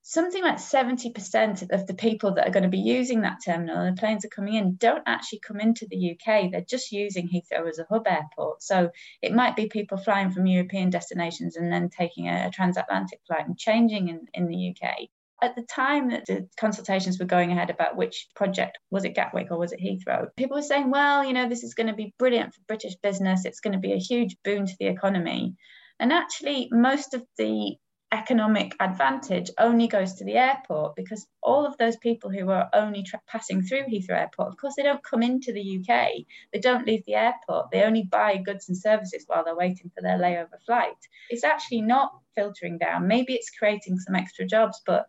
something 0.02 0.42
like 0.42 0.56
70% 0.56 1.70
of 1.70 1.86
the 1.86 1.94
people 1.94 2.34
that 2.34 2.46
are 2.46 2.50
going 2.50 2.64
to 2.64 2.68
be 2.68 2.78
using 2.78 3.20
that 3.20 3.38
terminal 3.44 3.78
and 3.78 3.96
the 3.96 4.00
planes 4.00 4.24
are 4.24 4.28
coming 4.28 4.54
in 4.54 4.74
don't 4.74 5.04
actually 5.06 5.38
come 5.38 5.60
into 5.60 5.86
the 5.88 6.12
UK. 6.12 6.50
They're 6.50 6.64
just 6.68 6.90
using 6.90 7.28
Heathrow 7.28 7.68
as 7.68 7.78
a 7.78 7.86
hub 7.88 8.06
airport. 8.08 8.64
So 8.64 8.90
it 9.22 9.32
might 9.32 9.54
be 9.54 9.68
people 9.68 9.96
flying 9.96 10.32
from 10.32 10.46
European 10.46 10.90
destinations 10.90 11.56
and 11.56 11.72
then 11.72 11.88
taking 11.88 12.28
a, 12.28 12.48
a 12.48 12.50
transatlantic 12.50 13.20
flight 13.26 13.46
and 13.46 13.56
changing 13.56 14.08
in, 14.08 14.26
in 14.34 14.48
the 14.48 14.70
UK. 14.70 15.08
At 15.40 15.54
the 15.54 15.62
time 15.62 16.10
that 16.10 16.26
the 16.26 16.48
consultations 16.58 17.18
were 17.18 17.24
going 17.24 17.52
ahead 17.52 17.70
about 17.70 17.96
which 17.96 18.28
project 18.34 18.78
was 18.90 19.04
it 19.04 19.14
Gatwick 19.14 19.50
or 19.50 19.58
was 19.58 19.72
it 19.72 19.80
Heathrow, 19.80 20.26
people 20.36 20.56
were 20.56 20.62
saying, 20.62 20.90
well, 20.90 21.24
you 21.24 21.32
know, 21.32 21.48
this 21.48 21.62
is 21.62 21.74
going 21.74 21.88
to 21.88 21.94
be 21.94 22.14
brilliant 22.18 22.54
for 22.54 22.60
British 22.66 22.96
business. 22.96 23.44
It's 23.44 23.60
going 23.60 23.72
to 23.72 23.78
be 23.78 23.92
a 23.92 23.98
huge 23.98 24.36
boon 24.44 24.66
to 24.66 24.76
the 24.80 24.86
economy. 24.86 25.54
And 26.00 26.12
actually, 26.12 26.68
most 26.72 27.14
of 27.14 27.24
the 27.38 27.76
economic 28.12 28.76
advantage 28.78 29.50
only 29.58 29.88
goes 29.88 30.14
to 30.14 30.24
the 30.24 30.34
airport 30.34 30.94
because 30.94 31.26
all 31.42 31.66
of 31.66 31.76
those 31.78 31.96
people 31.96 32.30
who 32.30 32.50
are 32.50 32.68
only 32.74 33.02
tra- 33.02 33.20
passing 33.26 33.62
through 33.62 33.84
Heathrow 33.84 34.20
Airport, 34.20 34.48
of 34.48 34.56
course, 34.58 34.74
they 34.76 34.82
don't 34.82 35.02
come 35.02 35.22
into 35.22 35.52
the 35.52 35.78
UK. 35.78 36.10
They 36.52 36.60
don't 36.60 36.86
leave 36.86 37.04
the 37.06 37.14
airport. 37.14 37.70
They 37.70 37.82
only 37.82 38.02
buy 38.02 38.36
goods 38.36 38.68
and 38.68 38.76
services 38.76 39.24
while 39.26 39.44
they're 39.44 39.56
waiting 39.56 39.90
for 39.94 40.02
their 40.02 40.18
layover 40.18 40.60
flight. 40.66 40.96
It's 41.30 41.44
actually 41.44 41.80
not 41.80 42.12
filtering 42.34 42.78
down. 42.78 43.08
Maybe 43.08 43.32
it's 43.32 43.50
creating 43.50 43.98
some 43.98 44.14
extra 44.14 44.46
jobs, 44.46 44.80
but 44.84 45.06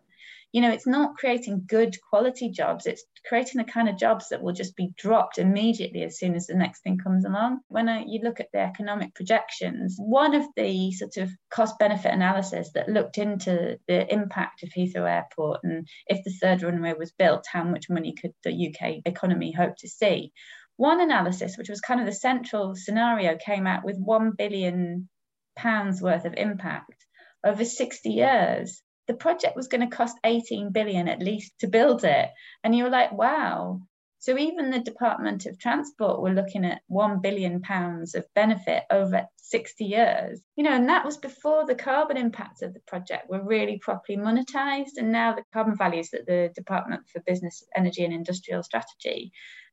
you 0.54 0.60
know, 0.60 0.70
it's 0.70 0.86
not 0.86 1.16
creating 1.16 1.64
good 1.66 1.96
quality 2.08 2.48
jobs. 2.48 2.86
It's 2.86 3.04
creating 3.26 3.58
the 3.58 3.72
kind 3.72 3.88
of 3.88 3.98
jobs 3.98 4.28
that 4.28 4.40
will 4.40 4.52
just 4.52 4.76
be 4.76 4.92
dropped 4.96 5.38
immediately 5.38 6.04
as 6.04 6.16
soon 6.16 6.36
as 6.36 6.46
the 6.46 6.54
next 6.54 6.84
thing 6.84 6.96
comes 6.96 7.24
along. 7.24 7.58
When 7.66 7.88
I, 7.88 8.04
you 8.06 8.20
look 8.22 8.38
at 8.38 8.52
the 8.52 8.60
economic 8.60 9.16
projections, 9.16 9.96
one 9.98 10.32
of 10.32 10.46
the 10.54 10.92
sort 10.92 11.16
of 11.16 11.32
cost 11.50 11.76
benefit 11.80 12.12
analysis 12.14 12.70
that 12.74 12.88
looked 12.88 13.18
into 13.18 13.80
the 13.88 14.14
impact 14.14 14.62
of 14.62 14.68
Heathrow 14.68 15.10
Airport 15.10 15.64
and 15.64 15.88
if 16.06 16.22
the 16.22 16.30
third 16.30 16.62
runway 16.62 16.94
was 16.96 17.10
built, 17.10 17.46
how 17.50 17.64
much 17.64 17.90
money 17.90 18.14
could 18.14 18.32
the 18.44 18.68
UK 18.68 19.02
economy 19.06 19.50
hope 19.50 19.74
to 19.78 19.88
see? 19.88 20.32
One 20.76 21.00
analysis, 21.00 21.58
which 21.58 21.68
was 21.68 21.80
kind 21.80 21.98
of 21.98 22.06
the 22.06 22.12
central 22.12 22.76
scenario, 22.76 23.36
came 23.36 23.66
out 23.66 23.84
with 23.84 23.98
1 23.98 24.34
billion 24.38 25.08
pounds 25.56 26.00
worth 26.00 26.26
of 26.26 26.34
impact 26.36 27.04
over 27.44 27.64
60 27.64 28.08
years 28.08 28.83
the 29.06 29.14
project 29.14 29.56
was 29.56 29.68
going 29.68 29.88
to 29.88 29.96
cost 29.96 30.16
18 30.24 30.70
billion 30.70 31.08
at 31.08 31.22
least 31.22 31.52
to 31.58 31.66
build 31.66 32.04
it 32.04 32.30
and 32.62 32.74
you 32.74 32.84
were 32.84 32.90
like 32.90 33.12
wow 33.12 33.80
So 34.24 34.38
even 34.38 34.70
the 34.70 34.78
Department 34.80 35.44
of 35.44 35.58
Transport 35.58 36.22
were 36.22 36.32
looking 36.32 36.64
at 36.64 36.80
one 36.86 37.20
billion 37.20 37.60
pounds 37.60 38.14
of 38.14 38.24
benefit 38.34 38.84
over 38.90 39.26
60 39.36 39.84
years. 39.84 40.40
You 40.56 40.64
know, 40.64 40.72
and 40.72 40.88
that 40.88 41.04
was 41.04 41.18
before 41.18 41.66
the 41.66 41.74
carbon 41.74 42.16
impacts 42.16 42.62
of 42.62 42.72
the 42.72 42.80
project 42.86 43.28
were 43.28 43.44
really 43.44 43.78
properly 43.78 44.16
monetized. 44.16 44.96
And 44.96 45.12
now 45.12 45.34
the 45.34 45.44
carbon 45.52 45.76
values 45.76 46.08
that 46.12 46.24
the 46.24 46.50
Department 46.54 47.02
for 47.12 47.20
Business, 47.20 47.62
Energy 47.76 48.02
and 48.02 48.14
Industrial 48.14 48.62
Strategy 48.62 49.30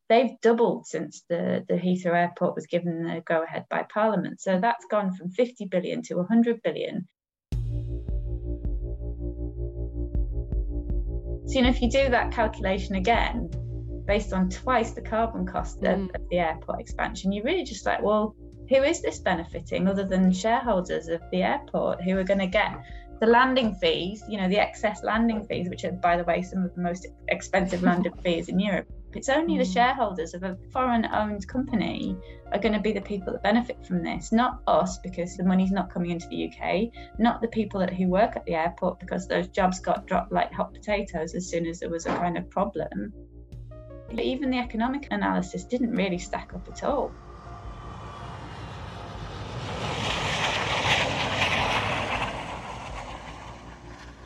they've 0.10 0.42
doubled 0.42 0.86
since 0.86 1.24
the, 1.30 1.64
the 1.70 1.76
Heathrow 1.76 2.14
Airport 2.14 2.56
was 2.56 2.68
given 2.68 3.04
the 3.04 3.22
go 3.26 3.44
ahead 3.44 3.66
by 3.70 3.86
Parliament. 3.94 4.42
So 4.42 4.60
that's 4.60 4.86
gone 4.92 5.14
from 5.14 5.30
50 5.30 5.68
billion 5.68 6.02
to 6.04 6.16
100 6.16 6.62
billion. 6.62 7.08
So, 11.52 11.58
you 11.58 11.64
know, 11.64 11.70
if 11.70 11.82
you 11.82 11.90
do 11.90 12.08
that 12.10 12.32
calculation 12.32 12.96
again, 12.96 13.52
based 14.08 14.32
on 14.32 14.50
twice 14.50 14.92
the 14.92 15.02
carbon 15.02 15.46
cost 15.46 15.82
mm. 15.82 16.06
of, 16.06 16.16
of 16.16 16.30
the 16.30 16.40
airport 16.40 16.80
expansion, 16.80 17.34
you're 17.34 17.44
really 17.44 17.66
just 17.66 17.86
like, 17.86 18.02
well, 18.02 18.38
who 18.70 18.78
is 18.78 19.02
this 19.02 19.20
benefiting 19.20 19.86
other 19.90 20.06
than 20.06 20.32
shareholders 20.32 21.10
of 21.10 21.20
the 21.34 21.44
airport 21.44 22.02
who 22.04 22.18
are 22.18 22.24
going 22.24 22.40
to 22.40 22.48
get 22.48 22.74
the 23.22 23.28
landing 23.28 23.76
fees, 23.76 24.24
you 24.28 24.36
know, 24.36 24.50
the 24.50 24.58
excess 24.58 25.04
landing 25.04 25.46
fees, 25.46 25.70
which 25.70 25.86
are, 25.86 25.92
by 25.92 26.18
the 26.18 26.24
way, 26.24 26.42
some 26.42 26.66
of 26.66 26.74
the 26.74 26.82
most 26.82 27.06
expensive 27.28 27.84
landing 27.84 28.14
fees 28.24 28.50
in 28.50 28.60
Europe. 28.60 28.88
It's 29.14 29.30
only 29.30 29.60
the 29.60 29.64
mm. 29.64 29.74
shareholders 29.74 30.34
of 30.34 30.42
a 30.42 30.58
foreign 30.72 31.06
owned 31.06 31.48
company 31.48 32.18
are 32.52 32.58
going 32.58 32.74
to 32.74 32.80
be 32.80 32.94
the 32.94 33.02
people 33.02 33.32
that 33.34 33.44
benefit 33.44 33.86
from 33.86 34.04
this, 34.04 34.32
not 34.32 34.64
us, 34.66 34.98
because 34.98 35.38
the 35.38 35.44
money's 35.44 35.72
not 35.72 35.94
coming 35.94 36.10
into 36.10 36.28
the 36.30 36.50
UK, 36.50 36.90
not 37.20 37.42
the 37.42 37.48
people 37.50 37.80
that, 37.82 37.94
who 37.94 38.08
work 38.08 38.36
at 38.36 38.44
the 38.46 38.56
airport, 38.56 39.00
because 39.00 39.28
those 39.28 39.48
jobs 39.50 39.80
got 39.80 40.08
dropped 40.08 40.32
like 40.32 40.52
hot 40.52 40.74
potatoes 40.74 41.36
as 41.36 41.48
soon 41.48 41.68
as 41.68 41.80
there 41.80 41.90
was 41.90 42.08
a 42.08 42.16
kind 42.16 42.40
of 42.40 42.50
problem. 42.50 43.14
But 44.10 44.22
even 44.22 44.50
the 44.50 44.58
economic 44.58 45.10
analysis 45.12 45.64
didn't 45.64 45.92
really 45.92 46.18
stack 46.18 46.54
up 46.56 46.68
at 46.68 46.84
all. 46.84 47.12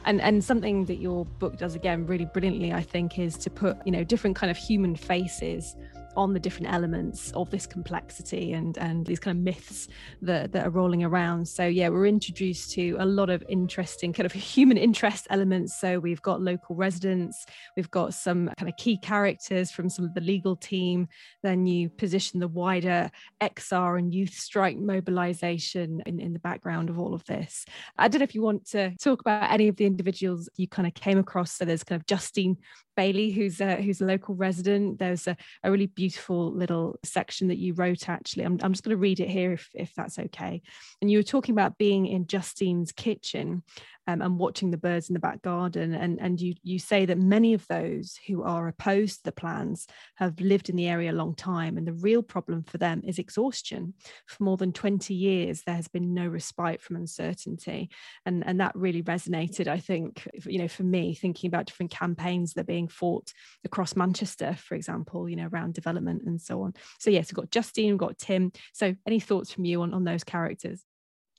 And 0.06 0.22
and 0.22 0.44
something 0.44 0.86
that 0.86 0.96
your 0.96 1.26
book 1.26 1.58
does 1.58 1.76
again 1.76 2.06
really 2.06 2.26
brilliantly 2.26 2.72
i 2.72 2.82
think 2.82 3.20
is 3.20 3.38
to 3.38 3.50
put 3.50 3.78
you 3.86 3.92
know 3.92 4.04
different 4.04 4.36
kind 4.36 4.50
of 4.50 4.58
human 4.58 4.96
faces 4.96 5.76
on 6.16 6.34
the 6.34 6.40
different 6.40 6.74
elements 6.74 7.32
of 7.32 7.50
this 7.50 7.66
complexity 7.66 8.54
and 8.54 8.78
and 8.78 9.06
these 9.06 9.20
kind 9.20 9.38
of 9.38 9.44
myths 9.44 9.88
that, 10.22 10.52
that 10.52 10.66
are 10.66 10.70
rolling 10.70 11.04
around. 11.04 11.48
So 11.48 11.66
yeah 11.66 11.90
we're 11.90 12.08
introduced 12.08 12.72
to 12.72 12.96
a 13.00 13.06
lot 13.06 13.30
of 13.30 13.44
interesting 13.50 14.14
kind 14.14 14.26
of 14.26 14.34
human 14.56 14.78
interest 14.78 15.28
elements. 15.30 15.80
So 15.80 16.00
we've 16.00 16.22
got 16.22 16.42
local 16.42 16.76
residents 16.76 17.46
we've 17.76 17.92
got 17.92 18.14
some 18.14 18.50
kind 18.58 18.70
of 18.70 18.78
key 18.78 18.98
characters 18.98 19.72
from 19.72 19.90
some 19.90 20.06
of 20.06 20.14
the 20.14 20.22
legal 20.22 20.56
team. 20.56 21.08
Then 21.44 21.66
you 21.66 21.90
position 21.90 22.40
the 22.40 22.48
wider 22.48 23.10
xr 23.42 24.00
and 24.00 24.14
youth 24.14 24.34
strike 24.34 24.78
mobilization 24.78 26.02
in, 26.06 26.20
in 26.20 26.34
the 26.34 26.40
background 26.40 26.90
of 26.90 27.00
all 27.00 27.14
of 27.14 27.24
this. 27.26 27.66
I 27.98 28.08
don't 28.08 28.20
know 28.20 28.24
if 28.24 28.36
you 28.36 28.42
want 28.42 28.66
to 28.72 28.96
talk 29.02 29.22
about 29.22 29.52
any 29.52 29.68
of 29.68 29.76
the 29.76 29.86
individuals 29.86 30.50
you 30.58 30.68
kind 30.68 30.88
of 30.88 30.94
came 30.94 31.18
across. 31.18 31.54
So 31.54 31.66
there's 31.66 31.84
kind 31.84 32.00
of 32.00 32.08
justine 32.08 32.58
Bailey, 32.96 33.32
who's 33.32 33.62
a, 33.62 33.76
who's 33.82 34.02
a 34.02 34.06
local 34.06 34.36
resident. 34.36 35.00
There's 35.00 35.28
a, 35.28 35.38
a 35.64 35.72
really 35.72 35.88
beautiful 35.88 36.52
little 36.52 37.00
section 37.04 37.48
that 37.50 37.58
you 37.58 37.74
wrote. 37.74 38.10
Actually, 38.10 38.46
I'm, 38.46 38.60
I'm 38.62 38.74
just 38.74 38.84
going 38.84 38.96
to 38.96 39.02
read 39.02 39.20
it 39.20 39.30
here 39.30 39.54
if 39.54 39.70
if 39.74 39.94
that's 39.96 40.20
okay. 40.20 40.62
And 41.02 41.12
you 41.12 41.20
were 41.20 41.24
talking 41.24 41.54
about 41.54 41.78
being 41.78 42.06
in 42.06 42.28
Justine's 42.28 42.92
kitchen, 42.92 43.64
um, 44.08 44.22
and 44.22 44.38
watching 44.38 44.72
the 44.72 44.78
birds 44.78 45.10
in 45.10 45.14
the 45.14 45.20
back 45.20 45.42
garden. 45.42 45.94
And, 45.94 46.20
and 46.22 46.40
you, 46.40 46.56
you 46.64 46.80
say 46.80 47.06
that 47.06 47.18
many 47.18 47.54
of 47.54 47.66
those 47.68 48.18
who 48.28 48.44
are 48.44 48.68
opposed 48.68 49.18
to 49.18 49.24
the 49.26 49.32
plans 49.32 49.88
have 50.16 50.40
lived 50.40 50.70
in 50.70 50.76
the 50.76 50.88
area 50.88 51.12
a 51.12 51.14
long 51.14 51.36
time. 51.36 51.78
And 51.78 51.88
the 51.88 51.94
real 51.94 52.22
problem 52.22 52.64
for 52.64 52.78
them 52.78 53.02
is 53.06 53.20
exhaustion. 53.20 53.94
For 54.28 54.44
more 54.44 54.58
than 54.58 54.74
20 54.74 55.14
years, 55.14 55.64
there 55.66 55.76
has 55.76 55.88
been 55.88 56.14
no 56.14 56.28
respite 56.28 56.82
from 56.82 56.98
uncertainty. 56.98 57.90
And, 58.26 58.46
and 58.46 58.60
that 58.60 58.76
really 58.76 59.04
resonated, 59.04 59.68
I 59.68 59.80
think, 59.80 60.28
you 60.46 60.60
know, 60.60 60.68
for 60.68 60.84
me, 60.84 61.16
thinking 61.16 61.48
about 61.48 61.66
different 61.66 61.92
campaigns 61.92 62.54
that 62.54 62.62
are 62.62 62.66
being 62.66 62.88
fought 62.88 63.32
across 63.64 63.96
Manchester, 63.96 64.56
for 64.56 64.76
example, 64.76 65.28
you 65.28 65.36
know, 65.36 65.50
around 65.52 65.74
development 65.74 66.24
and 66.26 66.40
so 66.40 66.62
on. 66.62 66.74
So, 67.00 67.10
yes, 67.10 67.30
we've 67.30 67.36
got 67.36 67.52
Justine, 67.52 67.92
we've 67.92 67.98
got 67.98 68.18
Tim. 68.18 68.52
So, 68.74 68.96
any 69.06 69.20
thoughts 69.20 69.52
from 69.52 69.66
you 69.66 69.82
on, 69.82 69.94
on 69.94 70.04
those 70.04 70.24
characters? 70.24 70.84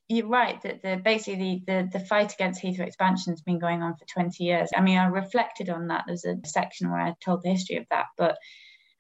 You're 0.08 0.28
right 0.28 0.60
that 0.62 0.82
the 0.82 1.00
basically 1.02 1.62
the, 1.66 1.88
the 1.92 2.00
fight 2.00 2.32
against 2.32 2.62
Heathrow 2.62 2.86
expansion 2.86 3.32
has 3.32 3.40
been 3.40 3.58
going 3.58 3.82
on 3.82 3.96
for 3.96 4.04
20 4.06 4.42
years. 4.44 4.70
I 4.76 4.80
mean, 4.80 4.98
I 4.98 5.06
reflected 5.06 5.68
on 5.68 5.88
that. 5.88 6.04
There's 6.06 6.25
a 6.25 6.36
section 6.44 6.90
where 6.90 7.00
I 7.00 7.14
told 7.25 7.42
the 7.42 7.50
history 7.50 7.76
of 7.76 7.86
that, 7.90 8.06
but 8.16 8.36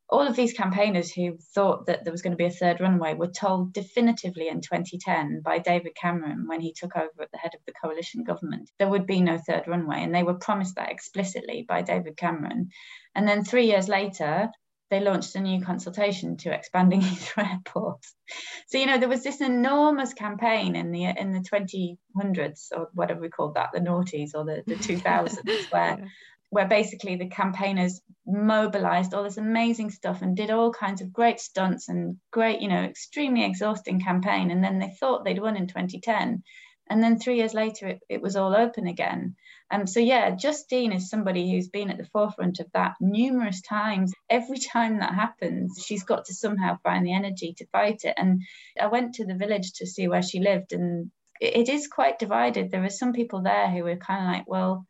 all 0.08 0.26
of 0.26 0.36
these 0.36 0.52
campaigners 0.52 1.12
who 1.12 1.36
thought 1.54 1.86
that 1.86 2.04
there 2.04 2.12
was 2.12 2.22
going 2.22 2.32
to 2.32 2.36
be 2.36 2.44
a 2.44 2.50
third 2.50 2.80
runway 2.80 3.14
were 3.14 3.26
told 3.26 3.72
definitively 3.72 4.48
in 4.48 4.60
2010 4.60 5.40
by 5.44 5.58
David 5.58 5.96
Cameron 5.96 6.46
when 6.46 6.60
he 6.60 6.72
took 6.72 6.96
over 6.96 7.22
at 7.22 7.32
the 7.32 7.38
head 7.38 7.54
of 7.54 7.60
the 7.66 7.72
coalition 7.72 8.22
government 8.22 8.70
there 8.78 8.88
would 8.88 9.06
be 9.06 9.20
no 9.20 9.36
third 9.36 9.64
runway 9.66 10.02
and 10.02 10.14
they 10.14 10.22
were 10.22 10.34
promised 10.34 10.76
that 10.76 10.92
explicitly 10.92 11.64
by 11.68 11.82
David 11.82 12.16
Cameron 12.16 12.70
and 13.16 13.26
then 13.26 13.44
3 13.44 13.66
years 13.66 13.88
later 13.88 14.50
they 14.90 15.00
launched 15.00 15.34
a 15.34 15.40
new 15.40 15.60
consultation 15.60 16.36
to 16.38 16.52
expanding 16.52 17.00
Heathrow 17.02 17.50
Airport. 17.50 18.04
So 18.68 18.78
you 18.78 18.86
know 18.86 18.98
there 18.98 19.08
was 19.08 19.22
this 19.22 19.40
enormous 19.40 20.14
campaign 20.14 20.76
in 20.76 20.92
the 20.92 21.04
in 21.04 21.32
the 21.32 21.40
2000s 21.40 22.68
or 22.76 22.88
whatever 22.94 23.20
we 23.20 23.28
called 23.28 23.54
that, 23.54 23.70
the 23.72 23.80
noughties 23.80 24.30
or 24.34 24.44
the, 24.44 24.62
the 24.66 24.74
2000s, 24.76 25.72
where 25.72 26.08
where 26.50 26.68
basically 26.68 27.16
the 27.16 27.28
campaigners 27.28 28.00
mobilized 28.26 29.14
all 29.14 29.24
this 29.24 29.36
amazing 29.36 29.90
stuff 29.90 30.22
and 30.22 30.36
did 30.36 30.50
all 30.50 30.72
kinds 30.72 31.00
of 31.00 31.12
great 31.12 31.40
stunts 31.40 31.88
and 31.88 32.16
great, 32.30 32.60
you 32.60 32.68
know, 32.68 32.82
extremely 32.84 33.44
exhausting 33.44 34.00
campaign. 34.00 34.50
And 34.50 34.62
then 34.62 34.78
they 34.78 34.94
thought 35.00 35.24
they'd 35.24 35.40
won 35.40 35.56
in 35.56 35.66
2010. 35.66 36.42
And 36.88 37.02
then 37.02 37.18
three 37.18 37.36
years 37.36 37.54
later, 37.54 37.88
it, 37.88 38.00
it 38.08 38.22
was 38.22 38.36
all 38.36 38.54
open 38.54 38.86
again. 38.86 39.36
Um, 39.70 39.86
so 39.86 39.98
yeah, 39.98 40.30
Justine 40.30 40.92
is 40.92 41.10
somebody 41.10 41.50
who's 41.50 41.68
been 41.68 41.90
at 41.90 41.98
the 41.98 42.08
forefront 42.12 42.60
of 42.60 42.66
that 42.72 42.94
numerous 43.00 43.60
times. 43.62 44.12
Every 44.30 44.58
time 44.58 45.00
that 45.00 45.14
happens, 45.14 45.82
she's 45.84 46.04
got 46.04 46.26
to 46.26 46.34
somehow 46.34 46.78
find 46.84 47.04
the 47.04 47.14
energy 47.14 47.54
to 47.58 47.66
fight 47.66 48.00
it. 48.04 48.14
And 48.16 48.42
I 48.80 48.86
went 48.86 49.14
to 49.14 49.26
the 49.26 49.34
village 49.34 49.72
to 49.74 49.86
see 49.86 50.06
where 50.06 50.22
she 50.22 50.38
lived, 50.38 50.72
and 50.72 51.10
it 51.40 51.68
is 51.68 51.88
quite 51.88 52.18
divided. 52.18 52.70
There 52.70 52.84
are 52.84 52.90
some 52.90 53.12
people 53.12 53.42
there 53.42 53.68
who 53.70 53.84
are 53.86 53.96
kind 53.96 54.24
of 54.24 54.32
like, 54.32 54.44
well, 54.48 54.86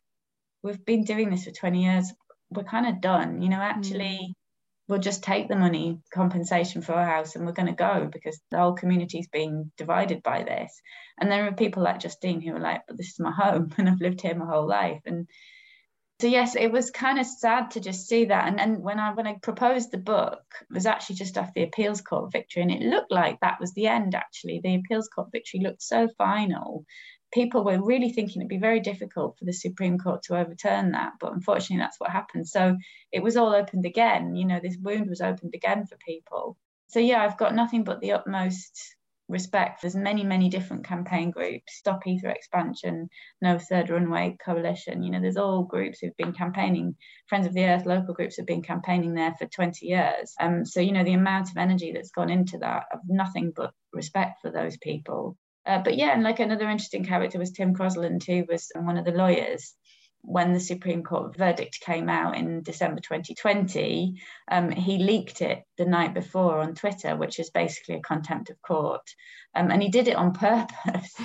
we've 0.61 0.85
been 0.85 1.03
doing 1.03 1.29
this 1.29 1.45
for 1.45 1.51
20 1.51 1.83
years. 1.83 2.13
We're 2.51 2.63
kind 2.63 2.85
of 2.85 3.01
done. 3.01 3.41
You 3.41 3.49
know, 3.49 3.61
actually, 3.61 4.19
mm 4.29 4.33
we'll 4.87 4.99
just 4.99 5.23
take 5.23 5.47
the 5.47 5.55
money 5.55 5.99
compensation 6.13 6.81
for 6.81 6.93
our 6.93 7.05
house 7.05 7.35
and 7.35 7.45
we're 7.45 7.51
going 7.51 7.67
to 7.67 7.73
go 7.73 8.09
because 8.11 8.39
the 8.51 8.57
whole 8.57 8.73
community 8.73 9.19
is 9.19 9.27
being 9.27 9.71
divided 9.77 10.23
by 10.23 10.43
this. 10.43 10.81
And 11.19 11.31
there 11.31 11.45
are 11.47 11.51
people 11.51 11.83
like 11.83 11.99
justine 11.99 12.41
who 12.41 12.55
are 12.55 12.59
like 12.59 12.81
but 12.87 12.97
this 12.97 13.09
is 13.09 13.19
my 13.19 13.31
home 13.31 13.73
and 13.77 13.89
i've 13.89 14.01
lived 14.01 14.21
here 14.21 14.35
my 14.35 14.45
whole 14.45 14.67
life. 14.67 15.01
And 15.05 15.27
so 16.21 16.27
yes 16.27 16.55
it 16.55 16.71
was 16.71 16.89
kind 16.89 17.19
of 17.19 17.25
sad 17.25 17.71
to 17.71 17.81
just 17.81 18.07
see 18.07 18.25
that. 18.25 18.47
And 18.47 18.57
then 18.57 18.81
when 18.81 18.99
i 18.99 19.13
when 19.13 19.27
i 19.27 19.33
proposed 19.41 19.91
the 19.91 19.97
book 19.97 20.41
it 20.61 20.73
was 20.73 20.85
actually 20.85 21.17
just 21.17 21.37
after 21.37 21.53
the 21.55 21.63
appeals 21.63 22.01
court 22.01 22.31
victory. 22.31 22.61
And 22.61 22.71
it 22.71 22.81
looked 22.81 23.11
like 23.11 23.39
that 23.41 23.59
was 23.59 23.73
the 23.73 23.87
end 23.87 24.15
actually. 24.15 24.61
The 24.63 24.75
appeals 24.75 25.09
court 25.09 25.29
victory 25.33 25.59
looked 25.61 25.81
so 25.81 26.07
final 26.17 26.85
people 27.33 27.63
were 27.63 27.83
really 27.83 28.09
thinking 28.11 28.41
it'd 28.41 28.49
be 28.49 28.57
very 28.57 28.79
difficult 28.79 29.37
for 29.37 29.45
the 29.45 29.53
Supreme 29.53 29.97
Court 29.97 30.23
to 30.23 30.37
overturn 30.37 30.91
that. 30.91 31.13
But 31.19 31.33
unfortunately, 31.33 31.83
that's 31.83 31.99
what 31.99 32.11
happened. 32.11 32.47
So 32.47 32.77
it 33.11 33.21
was 33.21 33.37
all 33.37 33.53
opened 33.53 33.85
again. 33.85 34.35
You 34.35 34.45
know, 34.45 34.59
this 34.61 34.77
wound 34.77 35.09
was 35.09 35.21
opened 35.21 35.53
again 35.53 35.85
for 35.85 35.97
people. 35.97 36.57
So 36.87 36.99
yeah, 36.99 37.23
I've 37.23 37.37
got 37.37 37.55
nothing 37.55 37.83
but 37.83 37.99
the 37.99 38.13
utmost 38.13 38.95
respect. 39.27 39.81
There's 39.81 39.95
many, 39.95 40.23
many 40.23 40.49
different 40.49 40.85
campaign 40.85 41.31
groups, 41.31 41.73
Stop 41.75 42.03
Heathrow 42.05 42.33
Expansion, 42.33 43.09
No 43.41 43.59
Third 43.59 43.89
Runway 43.89 44.37
Coalition. 44.43 45.03
You 45.03 45.11
know, 45.11 45.19
there's 45.19 45.37
all 45.37 45.63
groups 45.63 45.99
who've 45.99 46.15
been 46.15 46.33
campaigning. 46.33 46.95
Friends 47.27 47.45
of 47.45 47.53
the 47.53 47.65
Earth 47.65 47.85
local 47.85 48.13
groups 48.13 48.37
have 48.37 48.45
been 48.45 48.61
campaigning 48.61 49.13
there 49.13 49.33
for 49.33 49.45
20 49.45 49.85
years. 49.85 50.33
Um, 50.39 50.65
so, 50.65 50.79
you 50.79 50.93
know, 50.93 51.03
the 51.03 51.13
amount 51.13 51.49
of 51.49 51.57
energy 51.57 51.91
that's 51.91 52.11
gone 52.11 52.29
into 52.29 52.59
that, 52.59 52.85
I've 52.93 52.99
nothing 53.07 53.51
but 53.55 53.73
respect 53.91 54.41
for 54.41 54.51
those 54.51 54.77
people. 54.77 55.35
Uh, 55.67 55.81
but 55.83 55.97
yeah, 55.97 56.13
and 56.13 56.23
like 56.23 56.39
another 56.39 56.69
interesting 56.69 57.03
character 57.03 57.37
was 57.37 57.51
Tim 57.51 57.75
Crosland, 57.75 58.25
who 58.25 58.45
was 58.49 58.71
one 58.75 58.97
of 58.97 59.05
the 59.05 59.11
lawyers 59.11 59.73
when 60.27 60.51
the 60.51 60.59
Supreme 60.59 61.03
Court 61.03 61.37
verdict 61.37 61.79
came 61.79 62.09
out 62.09 62.35
in 62.35 62.61
December 62.61 62.99
2020, 62.99 64.19
um, 64.51 64.69
he 64.69 64.97
leaked 64.97 65.41
it 65.41 65.63
the 65.77 65.85
night 65.85 66.13
before 66.13 66.59
on 66.59 66.75
Twitter, 66.75 67.15
which 67.15 67.39
is 67.39 67.49
basically 67.49 67.95
a 67.95 68.01
contempt 68.01 68.49
of 68.49 68.61
court. 68.61 69.07
Um, 69.55 69.71
and 69.71 69.81
he 69.81 69.87
did 69.87 70.09
it 70.09 70.17
on 70.17 70.33
purpose 70.33 71.15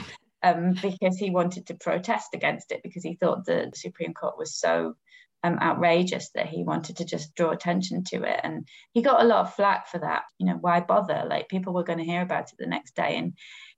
um, 0.44 0.74
because 0.80 1.16
he 1.16 1.30
wanted 1.30 1.66
to 1.66 1.74
protest 1.74 2.28
against 2.34 2.70
it 2.70 2.80
because 2.84 3.02
he 3.02 3.14
thought 3.14 3.44
the 3.44 3.72
Supreme 3.74 4.14
Court 4.14 4.38
was 4.38 4.54
so 4.54 4.94
um, 5.42 5.58
outrageous 5.60 6.30
that 6.36 6.46
he 6.46 6.62
wanted 6.62 6.98
to 6.98 7.04
just 7.04 7.34
draw 7.34 7.50
attention 7.50 8.04
to 8.04 8.22
it. 8.22 8.40
And 8.44 8.68
he 8.92 9.02
got 9.02 9.22
a 9.22 9.26
lot 9.26 9.46
of 9.46 9.54
flack 9.54 9.88
for 9.88 9.98
that. 9.98 10.22
You 10.38 10.46
know, 10.46 10.58
why 10.60 10.78
bother? 10.78 11.24
Like 11.28 11.48
people 11.48 11.72
were 11.72 11.82
going 11.82 11.98
to 11.98 12.04
hear 12.04 12.22
about 12.22 12.52
it 12.52 12.58
the 12.58 12.66
next 12.66 12.94
day. 12.94 13.16
And 13.16 13.32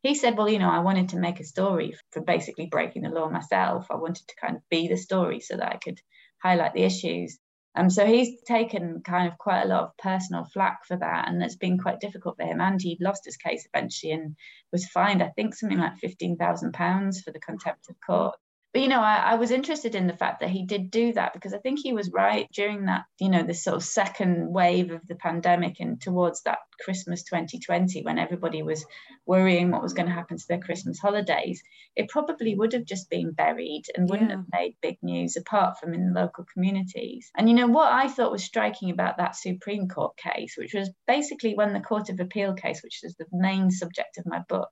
he 0.05 0.15
said, 0.15 0.37
well, 0.37 0.51
you 0.51 0.59
know, 0.59 0.71
I 0.71 0.81
wanted 0.81 1.09
to 1.09 1.17
make 1.17 1.41
a 1.41 1.45
story 1.45 1.97
for 2.13 2.21
basically 2.21 2.67
breaking 2.67 3.03
the 3.03 3.09
law 3.09 3.31
myself. 3.31 3.87
I 3.91 3.97
wanted 3.97 4.29
to 4.29 4.37
kind 4.37 4.55
of 4.55 4.63
be 4.69 4.87
the 4.87 4.99
story 4.99 5.41
so 5.41 5.57
that 5.57 5.73
I 5.73 5.79
could 5.79 5.99
highlight 6.43 6.75
the 6.75 6.83
issues. 6.83 7.39
Um, 7.75 7.89
so 7.89 8.05
he's 8.07 8.43
taken 8.43 9.01
kind 9.03 9.27
of 9.27 9.39
quite 9.39 9.63
a 9.63 9.67
lot 9.67 9.85
of 9.85 9.97
personal 9.97 10.45
flack 10.45 10.85
for 10.87 10.97
that, 10.99 11.27
and 11.27 11.43
it's 11.43 11.57
been 11.57 11.79
quite 11.79 12.01
difficult 12.01 12.37
for 12.37 12.45
him. 12.45 12.61
And 12.61 12.81
he 12.81 12.99
lost 13.01 13.25
his 13.25 13.39
case 13.39 13.67
eventually 13.73 14.13
and 14.13 14.37
was 14.71 14.87
fined, 14.87 15.23
I 15.23 15.31
think, 15.31 15.55
something 15.55 15.79
like 15.79 15.97
fifteen 15.97 16.37
thousand 16.37 16.75
pounds 16.75 17.23
for 17.23 17.33
the 17.33 17.41
contempt 17.41 17.87
of 17.89 17.97
court 18.07 18.37
but 18.75 18.83
you 18.83 18.89
know 18.89 19.01
I, 19.01 19.17
I, 19.19 19.35
was 19.37 19.53
interested 19.53 19.95
in 19.95 20.09
the 20.09 20.17
fact 20.17 20.41
that 20.41 20.51
he 20.51 20.67
did 20.67 20.91
do 20.91 21.13
that 21.15 21.33
because 21.33 21.55
i 21.55 21.59
think 21.59 21.79
he 21.79 21.95
was 21.95 22.11
right 22.13 22.51
during 22.53 22.87
that 22.87 23.05
you 23.19 23.31
know 23.31 23.45
the 23.45 23.55
sort 23.55 23.77
of 23.77 23.85
second 23.85 24.53
wave 24.53 24.91
of 24.91 25.07
the 25.07 25.15
pandemic 25.15 25.77
and 25.81 26.01
towards 26.01 26.43
that 26.43 26.59
christmas 26.85 27.23
2020 27.23 28.03
when 28.03 28.19
everybody 28.19 28.63
was 28.63 28.85
worrying 29.25 29.71
what 29.71 29.83
was 29.83 29.95
going 29.95 30.09
to 30.09 30.15
happen 30.15 30.37
to 30.37 30.45
their 30.49 30.61
christmas 30.61 30.99
holidays 30.99 31.63
it 31.97 32.09
probably 32.09 32.55
would 32.55 32.73
have 32.73 32.85
just 32.85 33.09
been 33.09 33.31
buried 33.31 33.85
and 33.95 34.11
wouldn't 34.11 34.31
yeah. 34.31 34.37
have 34.37 34.47
made 34.53 34.77
big 34.83 34.99
news 35.03 35.37
apart 35.37 35.79
from 35.79 35.95
in 35.95 36.13
local 36.13 36.45
communities 36.53 37.31
and 37.37 37.49
you 37.49 37.55
know 37.55 37.69
what 37.69 37.93
i 37.93 38.09
thought 38.09 38.33
was 38.33 38.45
striking 38.45 38.91
about 38.91 39.17
that 39.19 39.37
supreme 39.37 39.89
court 39.89 40.17
case 40.17 40.57
which 40.59 40.75
was 40.75 40.91
basically 41.07 41.55
when 41.55 41.73
the 41.73 41.81
court 41.81 42.11
of 42.11 42.19
appeal 42.19 42.53
case 42.53 42.83
which 42.83 43.05
is 43.05 43.15
the 43.15 43.27
main 43.33 43.71
subject 43.71 44.19
of 44.19 44.27
my 44.27 44.41
book 44.49 44.69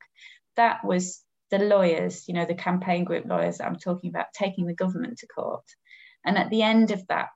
that 0.56 0.84
was 0.84 1.24
the 1.52 1.58
lawyers, 1.58 2.24
you 2.26 2.34
know, 2.34 2.46
the 2.46 2.54
campaign 2.54 3.04
group 3.04 3.26
lawyers 3.26 3.58
that 3.58 3.66
I'm 3.66 3.76
talking 3.76 4.08
about, 4.08 4.32
taking 4.34 4.66
the 4.66 4.74
government 4.74 5.18
to 5.18 5.26
court. 5.26 5.64
And 6.24 6.38
at 6.38 6.48
the 6.48 6.62
end 6.62 6.90
of 6.90 7.06
that 7.08 7.28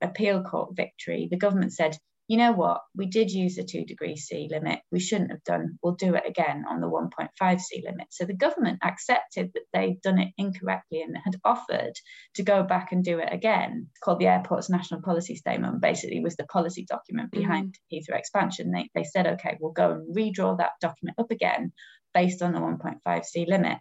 appeal 0.00 0.44
court 0.44 0.76
victory, 0.76 1.26
the 1.28 1.36
government 1.36 1.72
said, 1.72 1.98
you 2.28 2.38
know 2.38 2.52
what, 2.52 2.80
we 2.96 3.06
did 3.06 3.30
use 3.30 3.56
the 3.56 3.64
two 3.64 3.84
degree 3.84 4.16
C 4.16 4.48
limit. 4.50 4.78
We 4.92 5.00
shouldn't 5.00 5.32
have 5.32 5.42
done, 5.44 5.78
we'll 5.82 5.96
do 5.96 6.14
it 6.14 6.22
again 6.24 6.64
on 6.70 6.80
the 6.80 6.88
1.5 6.88 7.60
C 7.60 7.82
limit. 7.84 8.06
So 8.10 8.24
the 8.24 8.32
government 8.32 8.78
accepted 8.82 9.50
that 9.54 9.64
they'd 9.74 10.00
done 10.00 10.20
it 10.20 10.32
incorrectly 10.38 11.02
and 11.02 11.18
had 11.22 11.36
offered 11.44 11.94
to 12.36 12.42
go 12.44 12.62
back 12.62 12.92
and 12.92 13.04
do 13.04 13.18
it 13.18 13.28
again. 13.30 13.88
It's 13.90 14.00
called 14.00 14.20
the 14.20 14.28
airport's 14.28 14.70
national 14.70 15.02
policy 15.02 15.34
statement, 15.34 15.82
basically 15.82 16.20
was 16.20 16.36
the 16.36 16.46
policy 16.46 16.86
document 16.88 17.32
mm-hmm. 17.32 17.40
behind 17.40 17.74
mm-hmm. 17.92 18.14
Heathrow 18.14 18.18
expansion. 18.18 18.70
They, 18.70 18.88
they 18.94 19.04
said, 19.04 19.26
okay, 19.26 19.58
we'll 19.60 19.72
go 19.72 19.90
and 19.90 20.16
redraw 20.16 20.56
that 20.58 20.72
document 20.80 21.18
up 21.18 21.32
again 21.32 21.72
based 22.14 22.42
on 22.42 22.52
the 22.52 22.60
1.5C 22.60 23.46
limit. 23.48 23.78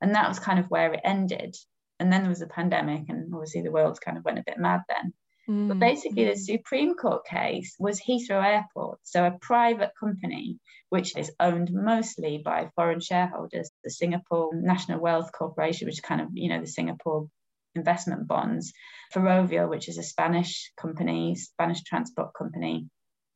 And 0.00 0.14
that 0.14 0.28
was 0.28 0.38
kind 0.38 0.58
of 0.58 0.66
where 0.66 0.92
it 0.92 1.00
ended. 1.04 1.56
And 1.98 2.12
then 2.12 2.22
there 2.22 2.30
was 2.30 2.42
a 2.42 2.46
pandemic, 2.46 3.08
and 3.08 3.32
obviously 3.34 3.62
the 3.62 3.72
world 3.72 4.00
kind 4.00 4.16
of 4.16 4.24
went 4.24 4.38
a 4.38 4.44
bit 4.46 4.58
mad 4.58 4.80
then. 4.88 5.12
Mm. 5.48 5.68
But 5.68 5.78
basically, 5.78 6.24
the 6.24 6.36
Supreme 6.36 6.94
Court 6.94 7.26
case 7.26 7.74
was 7.78 8.00
Heathrow 8.00 8.42
Airport, 8.44 9.00
so 9.02 9.24
a 9.24 9.38
private 9.40 9.90
company 9.98 10.58
which 10.88 11.16
is 11.16 11.30
owned 11.38 11.70
mostly 11.72 12.38
by 12.38 12.70
foreign 12.74 13.00
shareholders, 13.00 13.70
the 13.84 13.90
Singapore 13.90 14.50
National 14.54 15.00
Wealth 15.00 15.30
Corporation, 15.32 15.86
which 15.86 15.96
is 15.96 16.00
kind 16.00 16.20
of, 16.20 16.28
you 16.34 16.48
know, 16.48 16.60
the 16.60 16.66
Singapore 16.66 17.28
investment 17.74 18.26
bonds, 18.26 18.72
Ferrovial, 19.12 19.68
which 19.68 19.88
is 19.88 19.98
a 19.98 20.02
Spanish 20.02 20.72
company, 20.76 21.36
Spanish 21.36 21.82
transport 21.82 22.32
company, 22.34 22.88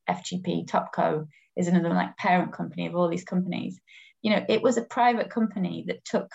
FGP 0.09 0.67
Topco 0.67 1.27
is 1.55 1.67
another 1.67 1.89
like 1.89 2.17
parent 2.17 2.53
company 2.53 2.87
of 2.87 2.95
all 2.95 3.09
these 3.09 3.23
companies 3.23 3.79
you 4.25 4.31
know, 4.31 4.43
it 4.49 4.63
was 4.63 4.75
a 4.75 4.81
private 4.81 5.29
company 5.29 5.85
that 5.87 6.03
took 6.03 6.31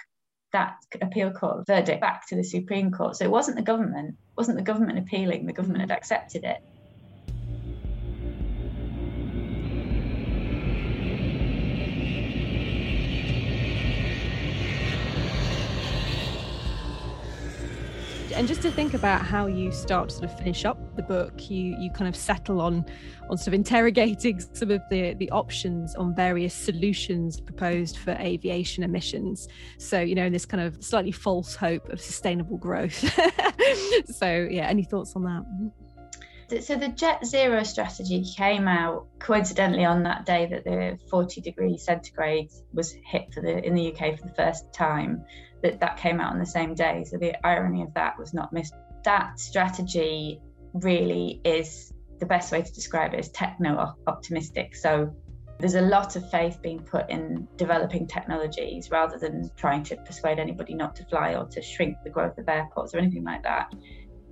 that 0.53 0.77
appeal 1.03 1.33
court 1.33 1.67
verdict 1.67 2.01
back 2.01 2.25
to 2.29 2.37
the 2.37 2.45
Supreme 2.45 2.93
Court. 2.93 3.17
So 3.17 3.25
it 3.25 3.31
wasn't 3.33 3.57
the 3.57 3.65
government, 3.65 4.15
wasn't 4.39 4.59
the 4.59 4.63
government 4.63 5.01
appealing, 5.01 5.45
the 5.45 5.53
government 5.53 5.81
had 5.81 5.91
accepted 5.91 6.45
it. 6.45 6.63
And 18.41 18.49
just 18.49 18.63
to 18.63 18.71
think 18.71 18.95
about 18.95 19.21
how 19.21 19.47
you 19.47 19.71
start 19.71 20.09
to 20.09 20.15
sort 20.15 20.31
of 20.31 20.39
finish 20.39 20.65
up 20.65 20.97
the 20.97 21.03
book 21.03 21.51
you 21.51 21.77
you 21.79 21.91
kind 21.91 22.09
of 22.09 22.17
settle 22.17 22.63
on 22.63 22.87
on 23.29 23.37
sort 23.37 23.49
of 23.49 23.53
interrogating 23.53 24.41
some 24.55 24.71
of 24.71 24.81
the 24.89 25.13
the 25.19 25.31
options 25.31 25.95
on 25.97 26.15
various 26.15 26.55
solutions 26.55 27.39
proposed 27.39 27.99
for 27.99 28.13
aviation 28.13 28.83
emissions. 28.83 29.47
So 29.77 30.01
you 30.01 30.15
know 30.15 30.25
in 30.25 30.33
this 30.33 30.47
kind 30.47 30.63
of 30.63 30.83
slightly 30.83 31.13
false 31.13 31.55
hope 31.55 31.91
of 31.91 32.01
sustainable 32.01 32.57
growth. 32.57 33.05
So 34.07 34.49
yeah 34.51 34.67
any 34.69 34.85
thoughts 34.85 35.15
on 35.17 35.25
that? 35.25 36.63
So 36.63 36.77
the 36.77 36.89
jet 36.89 37.27
zero 37.27 37.63
strategy 37.63 38.25
came 38.25 38.67
out 38.67 39.07
coincidentally 39.19 39.85
on 39.85 40.03
that 40.05 40.25
day 40.25 40.47
that 40.47 40.65
the 40.65 40.99
40 41.11 41.43
degrees 41.43 41.85
centigrade 41.85 42.51
was 42.73 42.91
hit 43.05 43.35
for 43.35 43.43
the 43.43 43.63
in 43.63 43.75
the 43.75 43.93
UK 43.93 44.19
for 44.19 44.27
the 44.27 44.35
first 44.35 44.73
time 44.73 45.27
that 45.63 45.81
that 45.81 45.97
came 45.97 46.21
out 46.21 46.33
on 46.33 46.39
the 46.39 46.47
same 46.47 46.75
day. 46.75 47.05
So 47.05 47.19
the 47.19 47.35
irony 47.47 47.83
of 47.83 47.95
that 47.95 48.19
was 48.19 48.33
not 48.33 48.53
missed. 48.53 48.75
That 49.05 49.39
strategy 49.39 50.41
really 50.73 51.41
is 51.45 51.93
the 52.19 52.27
best 52.27 52.53
way 52.53 52.63
to 52.63 52.73
describe 52.73 53.15
it 53.15 53.21
is 53.21 53.31
techno 53.31 53.95
optimistic. 54.07 54.77
So 54.77 55.15
there's 55.59 55.75
a 55.75 55.83
lot 55.83 56.17
of 56.17 56.31
faith 56.31 56.61
being 56.63 56.81
put 56.81 57.11
in 57.11 57.47
developing 57.57 58.07
technologies 58.07 58.91
rather 58.91 59.19
than 59.19 59.51
trying 59.57 59.83
to 59.85 59.97
persuade 59.97 60.39
anybody 60.39 60.75
not 60.75 60.97
to 60.97 61.05
fly 61.05 61.35
or 61.35 61.47
to 61.47 61.61
shrink 61.63 61.97
the 62.05 62.11
growth 62.11 62.39
of 62.39 62.49
airports 62.49 62.95
or 62.95 62.99
anything 62.99 63.25
like 63.25 63.43
that. 63.43 63.73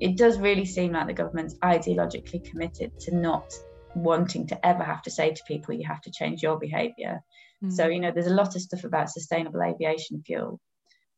It 0.01 0.17
does 0.17 0.38
really 0.38 0.64
seem 0.64 0.93
like 0.93 1.07
the 1.07 1.12
government's 1.12 1.55
ideologically 1.57 2.45
committed 2.45 2.99
to 3.01 3.14
not 3.14 3.53
wanting 3.95 4.47
to 4.47 4.67
ever 4.67 4.85
have 4.85 5.03
to 5.03 5.11
say 5.11 5.33
to 5.33 5.43
people, 5.47 5.75
you 5.75 5.87
have 5.87 6.01
to 6.03 6.11
change 6.11 6.43
your 6.43 6.59
behaviour. 6.59 7.21
Mm. 7.64 7.73
So, 7.73 7.88
you 7.88 8.01
know, 8.01 8.12
there's 8.12 8.29
a 8.29 8.35
lot 8.35 8.55
of 8.55 8.62
stuff 8.62 8.85
about 8.85 9.11
sustainable 9.11 9.62
aviation 9.62 10.23
fuel 10.25 10.61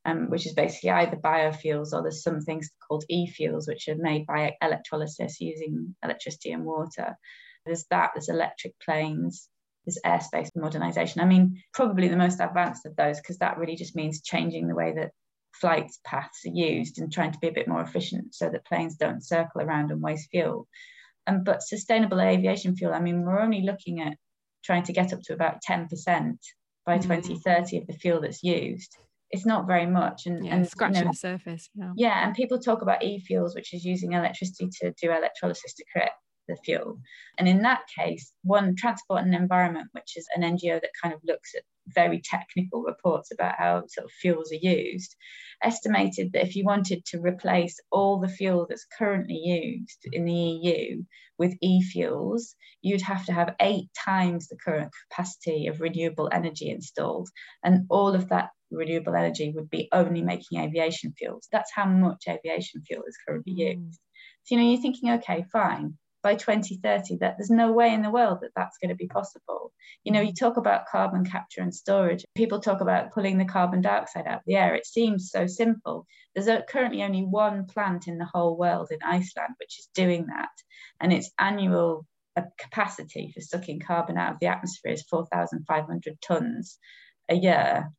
um, 0.04 0.30
which 0.30 0.46
is 0.46 0.54
basically 0.54 0.90
either 0.90 1.16
biofuels 1.16 1.92
or 1.92 2.02
there's 2.02 2.22
some 2.22 2.40
things 2.40 2.70
called 2.86 3.04
e-fuels, 3.08 3.68
which 3.68 3.88
are 3.88 3.96
made 3.96 4.26
by 4.26 4.56
electrolysis 4.62 5.40
using 5.40 5.94
electricity 6.02 6.52
and 6.52 6.64
water. 6.64 7.16
There's 7.66 7.84
that, 7.90 8.12
there's 8.14 8.30
electric 8.30 8.74
planes, 8.80 9.48
there's 9.84 9.98
airspace 10.04 10.48
modernization. 10.56 11.20
I 11.20 11.26
mean, 11.26 11.62
probably 11.74 12.08
the 12.08 12.16
most 12.16 12.40
advanced 12.40 12.86
of 12.86 12.96
those, 12.96 13.18
because 13.18 13.38
that 13.38 13.58
really 13.58 13.76
just 13.76 13.96
means 13.96 14.22
changing 14.22 14.68
the 14.68 14.74
way 14.74 14.94
that 14.96 15.10
flight 15.52 15.90
paths 16.04 16.46
are 16.46 16.54
used 16.54 16.98
and 16.98 17.12
trying 17.12 17.32
to 17.32 17.38
be 17.38 17.48
a 17.48 17.52
bit 17.52 17.68
more 17.68 17.82
efficient 17.82 18.34
so 18.34 18.48
that 18.48 18.64
planes 18.64 18.96
don't 18.96 19.24
circle 19.24 19.60
around 19.60 19.90
and 19.90 20.00
waste 20.00 20.30
fuel. 20.30 20.66
Um, 21.26 21.44
but 21.44 21.62
sustainable 21.62 22.20
aviation 22.20 22.74
fuel, 22.74 22.94
I 22.94 23.00
mean, 23.00 23.22
we're 23.22 23.40
only 23.40 23.62
looking 23.62 24.00
at 24.00 24.16
trying 24.64 24.84
to 24.84 24.92
get 24.94 25.12
up 25.12 25.20
to 25.24 25.34
about 25.34 25.58
10% 25.68 25.88
by 26.86 26.98
mm. 26.98 27.02
2030 27.02 27.78
of 27.78 27.86
the 27.86 27.92
fuel 27.92 28.22
that's 28.22 28.42
used 28.42 28.96
it's 29.30 29.46
not 29.46 29.66
very 29.66 29.86
much 29.86 30.26
and, 30.26 30.44
yeah, 30.44 30.56
and 30.56 30.68
scratching 30.68 30.96
you 30.96 31.04
know, 31.04 31.10
the 31.10 31.16
surface 31.16 31.70
yeah. 31.74 31.92
yeah 31.96 32.24
and 32.24 32.34
people 32.34 32.58
talk 32.58 32.82
about 32.82 33.02
e-fuels 33.02 33.54
which 33.54 33.72
is 33.72 33.84
using 33.84 34.12
electricity 34.12 34.68
to 34.80 34.92
do 35.00 35.10
electrolysis 35.10 35.74
to 35.74 35.84
create 35.92 36.10
the 36.48 36.56
fuel 36.64 36.98
and 37.38 37.48
in 37.48 37.62
that 37.62 37.82
case 37.96 38.32
one 38.42 38.74
transport 38.76 39.22
and 39.22 39.34
environment 39.34 39.88
which 39.92 40.16
is 40.16 40.26
an 40.34 40.42
ngo 40.42 40.80
that 40.80 40.90
kind 41.00 41.14
of 41.14 41.20
looks 41.24 41.54
at 41.54 41.62
very 41.94 42.20
technical 42.24 42.82
reports 42.82 43.30
about 43.32 43.54
how 43.56 43.82
sort 43.88 44.04
of 44.04 44.10
fuels 44.10 44.52
are 44.52 44.56
used 44.56 45.14
estimated 45.62 46.32
that 46.32 46.44
if 46.46 46.56
you 46.56 46.64
wanted 46.64 47.04
to 47.04 47.20
replace 47.20 47.78
all 47.90 48.18
the 48.18 48.28
fuel 48.28 48.66
that's 48.68 48.86
currently 48.98 49.36
used 49.36 49.98
in 50.12 50.24
the 50.24 50.32
eu 50.32 51.02
with 51.38 51.56
e-fuels 51.62 52.54
you'd 52.82 53.02
have 53.02 53.24
to 53.24 53.32
have 53.32 53.54
eight 53.60 53.88
times 53.96 54.48
the 54.48 54.56
current 54.56 54.90
capacity 55.08 55.68
of 55.68 55.80
renewable 55.80 56.28
energy 56.32 56.68
installed 56.68 57.28
and 57.64 57.86
all 57.90 58.14
of 58.14 58.28
that 58.28 58.50
renewable 58.70 59.14
energy 59.14 59.52
would 59.54 59.70
be 59.70 59.88
only 59.92 60.22
making 60.22 60.60
aviation 60.60 61.12
fuels. 61.16 61.48
That's 61.50 61.72
how 61.72 61.86
much 61.86 62.24
aviation 62.28 62.82
fuel 62.82 63.02
is 63.06 63.18
currently 63.26 63.54
mm. 63.54 63.84
used. 63.84 64.00
So, 64.44 64.54
you 64.54 64.60
know, 64.60 64.68
you're 64.68 64.80
thinking, 64.80 65.10
okay, 65.12 65.44
fine. 65.52 65.94
By 66.22 66.34
2030, 66.34 67.16
that 67.18 67.36
there's 67.38 67.50
no 67.50 67.72
way 67.72 67.94
in 67.94 68.02
the 68.02 68.10
world 68.10 68.40
that 68.42 68.50
that's 68.54 68.76
going 68.76 68.90
to 68.90 68.94
be 68.94 69.06
possible. 69.06 69.72
You 70.04 70.12
know, 70.12 70.20
you 70.20 70.34
talk 70.34 70.58
about 70.58 70.86
carbon 70.86 71.24
capture 71.24 71.62
and 71.62 71.74
storage. 71.74 72.24
People 72.34 72.60
talk 72.60 72.82
about 72.82 73.12
pulling 73.12 73.38
the 73.38 73.46
carbon 73.46 73.80
dioxide 73.80 74.26
out 74.26 74.38
of 74.38 74.42
the 74.46 74.56
air. 74.56 74.74
It 74.74 74.86
seems 74.86 75.30
so 75.30 75.46
simple. 75.46 76.06
There's 76.34 76.46
a, 76.46 76.62
currently 76.68 77.02
only 77.02 77.22
one 77.22 77.66
plant 77.66 78.06
in 78.06 78.18
the 78.18 78.28
whole 78.30 78.58
world 78.58 78.88
in 78.90 78.98
Iceland 79.02 79.54
which 79.58 79.78
is 79.78 79.88
doing 79.94 80.26
that, 80.26 80.50
and 81.00 81.10
its 81.10 81.30
annual 81.38 82.06
uh, 82.36 82.42
capacity 82.58 83.32
for 83.34 83.40
sucking 83.40 83.80
carbon 83.80 84.16
out 84.16 84.34
of 84.34 84.40
the 84.40 84.46
atmosphere 84.46 84.92
is 84.92 85.02
4,500 85.10 86.20
tons 86.20 86.78
a 87.28 87.34
year. 87.34 87.90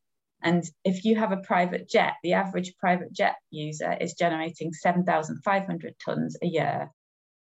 And 0.44 0.64
if 0.84 1.06
you 1.06 1.16
have 1.18 1.32
a 1.32 1.38
private 1.38 1.90
jet, 1.90 2.14
the 2.24 2.34
average 2.34 2.76
private 2.78 3.14
jet 3.14 3.36
user 3.52 3.96
is 4.00 4.14
generating 4.14 4.74
7,500 4.74 5.96
tonnes 6.06 6.34
a 6.42 6.48
year. 6.48 6.92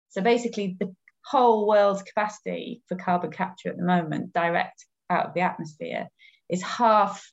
So 0.10 0.22
basically, 0.22 0.76
the 0.80 0.94
whole 1.26 1.68
world's 1.68 2.04
capacity 2.04 2.82
for 2.88 2.96
carbon 2.96 3.32
capture 3.32 3.70
at 3.70 3.78
the 3.78 3.84
moment, 3.84 4.34
direct 4.34 4.86
out 5.10 5.28
of 5.28 5.34
the 5.34 5.42
atmosphere, 5.42 6.08
is 6.50 6.62
half 6.62 7.32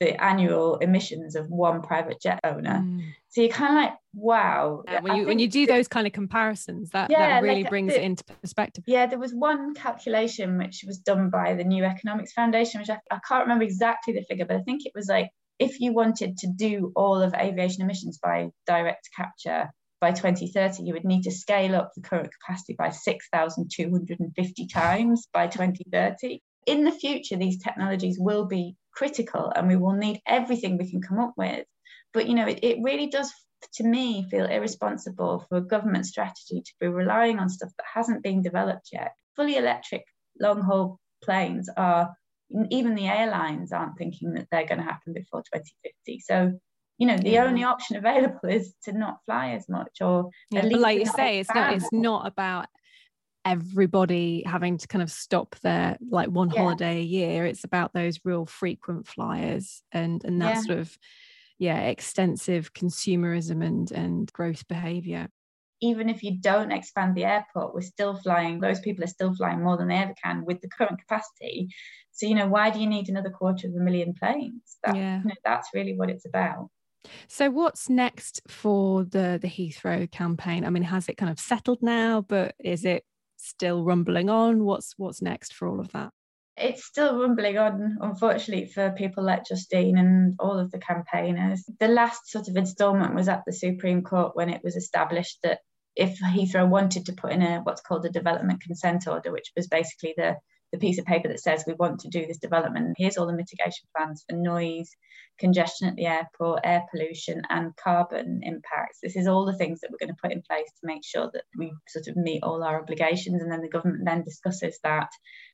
the 0.00 0.22
annual 0.22 0.76
emissions 0.76 1.36
of 1.36 1.48
one 1.48 1.82
private 1.82 2.20
jet 2.20 2.40
owner. 2.44 2.82
Mm. 2.84 3.02
So 3.28 3.40
you're 3.40 3.50
kind 3.50 3.76
of 3.76 3.84
like, 3.84 3.92
wow. 4.14 4.82
Yeah, 4.86 5.00
when, 5.00 5.16
you, 5.16 5.26
when 5.26 5.38
you 5.38 5.48
do 5.48 5.66
those 5.66 5.88
kind 5.88 6.06
of 6.06 6.12
comparisons, 6.12 6.90
that, 6.90 7.10
yeah, 7.10 7.28
that 7.28 7.42
really 7.42 7.62
like 7.62 7.70
brings 7.70 7.92
the, 7.92 8.00
it 8.00 8.04
into 8.04 8.24
perspective. 8.24 8.84
Yeah, 8.86 9.06
there 9.06 9.18
was 9.18 9.32
one 9.32 9.74
calculation 9.74 10.58
which 10.58 10.84
was 10.86 10.98
done 10.98 11.30
by 11.30 11.54
the 11.54 11.64
New 11.64 11.84
Economics 11.84 12.32
Foundation, 12.32 12.80
which 12.80 12.90
I, 12.90 12.98
I 13.10 13.20
can't 13.26 13.44
remember 13.44 13.64
exactly 13.64 14.14
the 14.14 14.22
figure, 14.22 14.44
but 14.44 14.56
I 14.56 14.62
think 14.62 14.84
it 14.84 14.92
was 14.94 15.08
like 15.08 15.30
if 15.58 15.80
you 15.80 15.92
wanted 15.92 16.36
to 16.38 16.48
do 16.48 16.92
all 16.94 17.20
of 17.22 17.34
aviation 17.34 17.82
emissions 17.82 18.18
by 18.22 18.50
direct 18.66 19.08
capture, 19.16 19.70
by 20.00 20.12
2030, 20.12 20.82
you 20.82 20.92
would 20.92 21.04
need 21.04 21.22
to 21.22 21.30
scale 21.30 21.74
up 21.74 21.92
the 21.94 22.02
current 22.02 22.30
capacity 22.40 22.74
by 22.78 22.90
6,250 22.90 24.66
times 24.66 25.26
by 25.32 25.46
2030. 25.46 26.42
In 26.66 26.84
the 26.84 26.92
future, 26.92 27.36
these 27.36 27.62
technologies 27.62 28.18
will 28.18 28.44
be 28.44 28.76
critical 28.96 29.52
and 29.54 29.68
we 29.68 29.76
will 29.76 29.92
need 29.92 30.20
everything 30.26 30.76
we 30.76 30.90
can 30.90 31.02
come 31.02 31.20
up 31.20 31.34
with. 31.36 31.66
But, 32.12 32.26
you 32.26 32.34
know, 32.34 32.46
it, 32.46 32.60
it 32.62 32.78
really 32.82 33.08
does, 33.08 33.32
to 33.74 33.84
me, 33.84 34.26
feel 34.30 34.46
irresponsible 34.46 35.44
for 35.48 35.58
a 35.58 35.60
government 35.60 36.06
strategy 36.06 36.62
to 36.62 36.72
be 36.80 36.88
relying 36.88 37.38
on 37.38 37.48
stuff 37.48 37.70
that 37.76 37.86
hasn't 37.92 38.22
been 38.22 38.42
developed 38.42 38.88
yet. 38.92 39.12
Fully 39.36 39.56
electric 39.56 40.04
long 40.40 40.62
haul 40.62 40.98
planes 41.22 41.68
are, 41.76 42.14
even 42.70 42.94
the 42.94 43.08
airlines 43.08 43.72
aren't 43.72 43.98
thinking 43.98 44.32
that 44.34 44.48
they're 44.50 44.66
going 44.66 44.78
to 44.78 44.84
happen 44.84 45.12
before 45.12 45.42
2050. 45.42 46.20
So, 46.20 46.58
you 46.98 47.06
know 47.06 47.18
the 47.18 47.32
yeah. 47.32 47.44
only 47.44 47.62
option 47.62 47.96
available 47.96 48.40
is 48.48 48.74
to 48.84 48.92
not 48.92 49.18
fly 49.26 49.50
as 49.50 49.68
much 49.68 50.00
or 50.00 50.30
yeah, 50.50 50.64
like 50.64 50.98
you 50.98 51.04
say 51.04 51.40
it's 51.40 51.54
not 51.54 51.74
it's 51.74 51.92
not 51.92 52.26
about 52.26 52.68
everybody 53.46 54.42
having 54.44 54.76
to 54.76 54.88
kind 54.88 55.02
of 55.02 55.10
stop 55.10 55.54
their 55.62 55.96
like 56.10 56.28
one 56.28 56.50
yeah. 56.50 56.60
holiday 56.60 56.98
a 56.98 57.02
year 57.02 57.46
it's 57.46 57.62
about 57.62 57.92
those 57.92 58.18
real 58.24 58.44
frequent 58.44 59.06
flyers 59.06 59.82
and 59.92 60.24
and 60.24 60.42
that 60.42 60.64
sort 60.64 60.78
of 60.78 60.98
yeah 61.58 61.82
extensive 61.82 62.74
consumerism 62.74 63.64
and 63.64 63.92
and 63.92 64.32
growth 64.32 64.66
behavior 64.66 65.28
even 65.80 66.08
if 66.08 66.24
you 66.24 66.36
don't 66.38 66.72
expand 66.72 67.14
the 67.14 67.24
airport 67.24 67.72
we're 67.72 67.80
still 67.80 68.16
flying 68.16 68.58
those 68.58 68.80
people 68.80 69.04
are 69.04 69.08
still 69.08 69.32
flying 69.34 69.62
more 69.62 69.76
than 69.76 69.88
they 69.88 69.94
ever 69.94 70.14
can 70.22 70.44
with 70.44 70.60
the 70.60 70.68
current 70.68 70.98
capacity 70.98 71.68
so 72.10 72.26
you 72.26 72.34
know 72.34 72.48
why 72.48 72.68
do 72.68 72.80
you 72.80 72.86
need 72.88 73.08
another 73.08 73.30
quarter 73.30 73.68
of 73.68 73.74
a 73.74 73.80
million 73.80 74.12
planes 74.12 74.76
that, 74.84 74.96
yeah. 74.96 75.18
You 75.18 75.28
know, 75.28 75.34
that's 75.44 75.68
really 75.72 75.94
what 75.94 76.10
it's 76.10 76.26
about 76.26 76.68
so 77.28 77.50
what's 77.50 77.88
next 77.88 78.42
for 78.48 79.04
the 79.04 79.38
the 79.40 79.46
Heathrow 79.46 80.10
campaign? 80.10 80.64
I 80.64 80.70
mean, 80.70 80.82
has 80.82 81.08
it 81.08 81.16
kind 81.16 81.30
of 81.30 81.38
settled 81.38 81.80
now, 81.80 82.22
but 82.22 82.56
is 82.58 82.84
it 82.84 83.04
still 83.46 83.84
rumbling 83.84 84.28
on? 84.28 84.64
What's 84.64 84.94
what's 84.96 85.22
next 85.22 85.54
for 85.54 85.68
all 85.68 85.80
of 85.80 85.92
that? 85.92 86.10
It's 86.56 86.84
still 86.84 87.20
rumbling 87.20 87.58
on, 87.58 87.98
unfortunately, 88.00 88.66
for 88.66 88.90
people 88.90 89.22
like 89.24 89.44
Justine 89.44 89.98
and 89.98 90.36
all 90.38 90.58
of 90.58 90.70
the 90.70 90.78
campaigners. 90.78 91.64
The 91.80 91.88
last 91.88 92.30
sort 92.30 92.48
of 92.48 92.56
instalment 92.56 93.14
was 93.14 93.28
at 93.28 93.42
the 93.46 93.52
Supreme 93.52 94.02
Court 94.02 94.34
when 94.34 94.48
it 94.48 94.62
was 94.64 94.74
established 94.74 95.38
that 95.42 95.60
if 95.94 96.18
Heathrow 96.18 96.68
wanted 96.68 97.06
to 97.06 97.12
put 97.12 97.32
in 97.32 97.42
a 97.42 97.60
what's 97.60 97.82
called 97.82 98.06
a 98.06 98.10
development 98.10 98.62
consent 98.62 99.06
order, 99.06 99.32
which 99.32 99.52
was 99.54 99.66
basically 99.66 100.14
the 100.16 100.36
the 100.72 100.78
piece 100.78 100.98
of 100.98 101.04
paper 101.04 101.28
that 101.28 101.40
says 101.40 101.64
we 101.66 101.74
want 101.74 102.00
to 102.00 102.08
do 102.08 102.26
this 102.26 102.38
development. 102.38 102.96
Here's 102.98 103.16
all 103.16 103.26
the 103.26 103.32
mitigation 103.32 103.86
plans 103.96 104.24
for 104.28 104.36
noise, 104.36 104.90
congestion 105.38 105.88
at 105.88 105.96
the 105.96 106.06
airport, 106.06 106.60
air 106.64 106.84
pollution, 106.90 107.42
and 107.50 107.74
carbon 107.76 108.40
impacts. 108.42 108.98
This 109.02 109.16
is 109.16 109.26
all 109.26 109.44
the 109.44 109.56
things 109.56 109.80
that 109.80 109.90
we're 109.90 110.04
going 110.04 110.14
to 110.14 110.20
put 110.22 110.32
in 110.32 110.42
place 110.42 110.70
to 110.80 110.86
make 110.86 111.04
sure 111.04 111.30
that 111.32 111.44
we 111.56 111.72
sort 111.88 112.08
of 112.08 112.16
meet 112.16 112.42
all 112.42 112.62
our 112.62 112.80
obligations. 112.80 113.42
And 113.42 113.50
then 113.50 113.62
the 113.62 113.68
government 113.68 114.04
then 114.04 114.22
discusses 114.24 114.78
that 114.82 115.10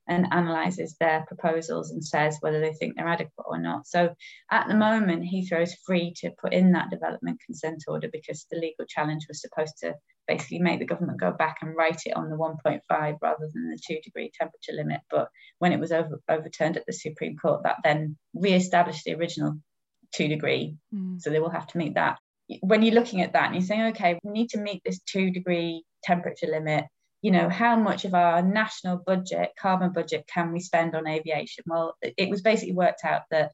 and 0.09 0.27
analyzes 0.33 0.97
their 0.99 1.25
proposals 1.29 1.91
and 1.91 2.05
says 2.05 2.39
whether 2.41 2.61
they 2.61 2.73
think 2.73 2.97
they're 2.97 3.07
adequate 3.07 3.45
or 3.47 3.59
not. 3.59 3.87
So 3.87 4.15
at 4.51 4.69
the 4.69 4.75
moment, 4.75 5.25
Heathrow 5.25 5.63
is 5.63 5.77
free 5.87 6.13
to 6.17 6.31
put 6.41 6.53
in 6.53 6.73
that 6.73 6.91
development 6.91 7.41
consent 7.45 7.85
order 7.87 8.09
because 8.13 8.47
the 8.51 8.59
legal 8.59 8.85
challenge 8.87 9.27
was 9.29 9.41
supposed 9.41 9.79
to 9.79 9.95
basically 10.27 10.59
make 10.59 10.79
the 10.79 10.87
government 10.87 11.21
go 11.21 11.33
back 11.33 11.59
and 11.63 11.77
write 11.77 12.03
it 12.07 12.17
on 12.17 12.31
the 12.31 12.37
1.5 12.37 12.81
rather 12.91 13.49
than 13.53 13.71
the 13.71 13.79
two 13.85 13.99
degree 14.03 14.31
temperature 14.39 14.73
limit. 14.73 15.01
But 15.11 15.29
when 15.59 15.73
it 15.73 15.81
was 15.81 15.93
over, 15.93 16.21
overturned 16.29 16.77
at 16.77 16.87
the 16.87 16.93
Supreme 16.93 17.37
Court, 17.37 17.63
that 17.65 17.79
then 17.85 18.17
re-established 18.35 19.05
the 19.05 19.15
original 19.15 19.59
two 20.13 20.29
degree. 20.29 20.77
Mm. 20.95 21.21
So 21.21 21.31
they 21.31 21.41
will 21.41 21.51
have 21.51 21.67
to 21.69 21.79
meet 21.79 21.95
that. 21.95 22.19
When 22.61 22.83
you're 22.83 22.95
looking 22.95 23.23
at 23.23 23.33
that 23.33 23.47
and 23.47 23.55
you're 23.55 23.63
saying, 23.63 23.93
okay, 23.93 24.19
we 24.23 24.31
need 24.31 24.51
to 24.51 24.61
meet 24.61 24.83
this 24.85 25.01
two 25.01 25.31
degree 25.31 25.85
temperature 26.05 26.49
limit, 26.49 26.85
you 27.23 27.31
know, 27.31 27.49
how 27.49 27.77
much 27.77 28.05
of 28.05 28.15
our 28.15 28.43
national 28.43 28.99
budget, 28.99 29.51
carbon 29.59 29.93
budget, 29.93 30.29
can 30.33 30.53
we 30.53 30.61
spend 30.61 30.95
on 30.95 31.07
aviation? 31.07 31.65
Well, 31.67 31.97
it 32.03 32.29
was 32.29 32.43
basically 32.43 32.75
worked 32.75 33.05
out 33.05 33.23
that 33.31 33.53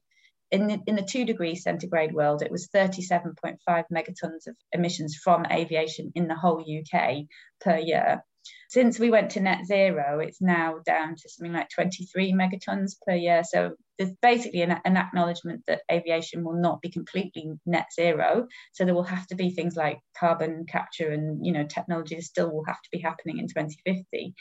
in 0.51 0.67
the, 0.67 0.81
in 0.87 0.95
the 0.95 1.03
two 1.03 1.25
degree 1.25 1.55
centigrade 1.55 2.13
world, 2.13 2.41
it 2.41 2.51
was 2.51 2.67
37.5 2.69 3.57
megatons 3.67 4.47
of 4.47 4.55
emissions 4.71 5.15
from 5.23 5.45
aviation 5.51 6.11
in 6.15 6.27
the 6.27 6.35
whole 6.35 6.59
UK 6.59 7.25
per 7.61 7.77
year. 7.77 8.23
Since 8.69 8.97
we 8.97 9.11
went 9.11 9.31
to 9.31 9.39
net 9.39 9.65
zero, 9.65 10.19
it's 10.19 10.41
now 10.41 10.79
down 10.83 11.15
to 11.15 11.29
something 11.29 11.53
like 11.53 11.69
23 11.69 12.33
megatons 12.33 12.95
per 13.05 13.13
year. 13.13 13.43
So 13.43 13.75
there's 13.99 14.15
basically 14.21 14.61
an, 14.61 14.79
an, 14.85 14.95
acknowledgement 14.95 15.61
that 15.67 15.81
aviation 15.91 16.45
will 16.45 16.59
not 16.59 16.81
be 16.81 16.89
completely 16.89 17.51
net 17.65 17.87
zero. 17.93 18.47
So 18.71 18.85
there 18.85 18.95
will 18.95 19.03
have 19.03 19.27
to 19.27 19.35
be 19.35 19.49
things 19.49 19.75
like 19.75 19.99
carbon 20.17 20.65
capture 20.65 21.09
and 21.09 21.45
you 21.45 21.51
know 21.51 21.65
technology 21.65 22.19
still 22.21 22.49
will 22.49 22.63
have 22.65 22.81
to 22.81 22.89
be 22.91 22.99
happening 22.99 23.39
in 23.39 23.47
2050. 23.47 24.33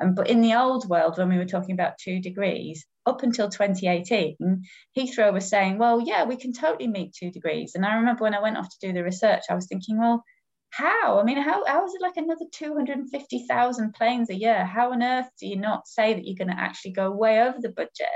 Um, 0.00 0.14
but 0.14 0.30
in 0.30 0.40
the 0.40 0.54
old 0.54 0.88
world, 0.88 1.18
when 1.18 1.28
we 1.28 1.36
were 1.36 1.44
talking 1.44 1.74
about 1.74 1.98
two 1.98 2.20
degrees, 2.20 2.86
up 3.04 3.22
until 3.24 3.48
2018, 3.48 4.62
Heathrow 4.96 5.32
was 5.32 5.48
saying, 5.48 5.78
well, 5.78 6.00
yeah, 6.00 6.24
we 6.24 6.36
can 6.36 6.52
totally 6.52 6.86
meet 6.86 7.12
two 7.12 7.30
degrees. 7.30 7.72
And 7.74 7.84
I 7.84 7.96
remember 7.96 8.22
when 8.22 8.34
I 8.34 8.40
went 8.40 8.56
off 8.56 8.68
to 8.70 8.86
do 8.86 8.92
the 8.92 9.02
research, 9.02 9.42
I 9.50 9.54
was 9.54 9.66
thinking, 9.66 9.98
well, 9.98 10.22
how? 10.70 11.18
I 11.18 11.24
mean, 11.24 11.36
how, 11.36 11.64
how 11.66 11.84
is 11.84 11.94
it 11.94 12.00
like 12.00 12.16
another 12.16 12.44
250,000 12.52 13.94
planes 13.94 14.30
a 14.30 14.34
year? 14.34 14.64
How 14.64 14.92
on 14.92 15.02
earth 15.02 15.28
do 15.40 15.48
you 15.48 15.56
not 15.56 15.88
say 15.88 16.14
that 16.14 16.24
you're 16.24 16.38
going 16.38 16.56
to 16.56 16.62
actually 16.62 16.92
go 16.92 17.10
way 17.10 17.42
over 17.42 17.58
the 17.60 17.70
budget? 17.70 18.06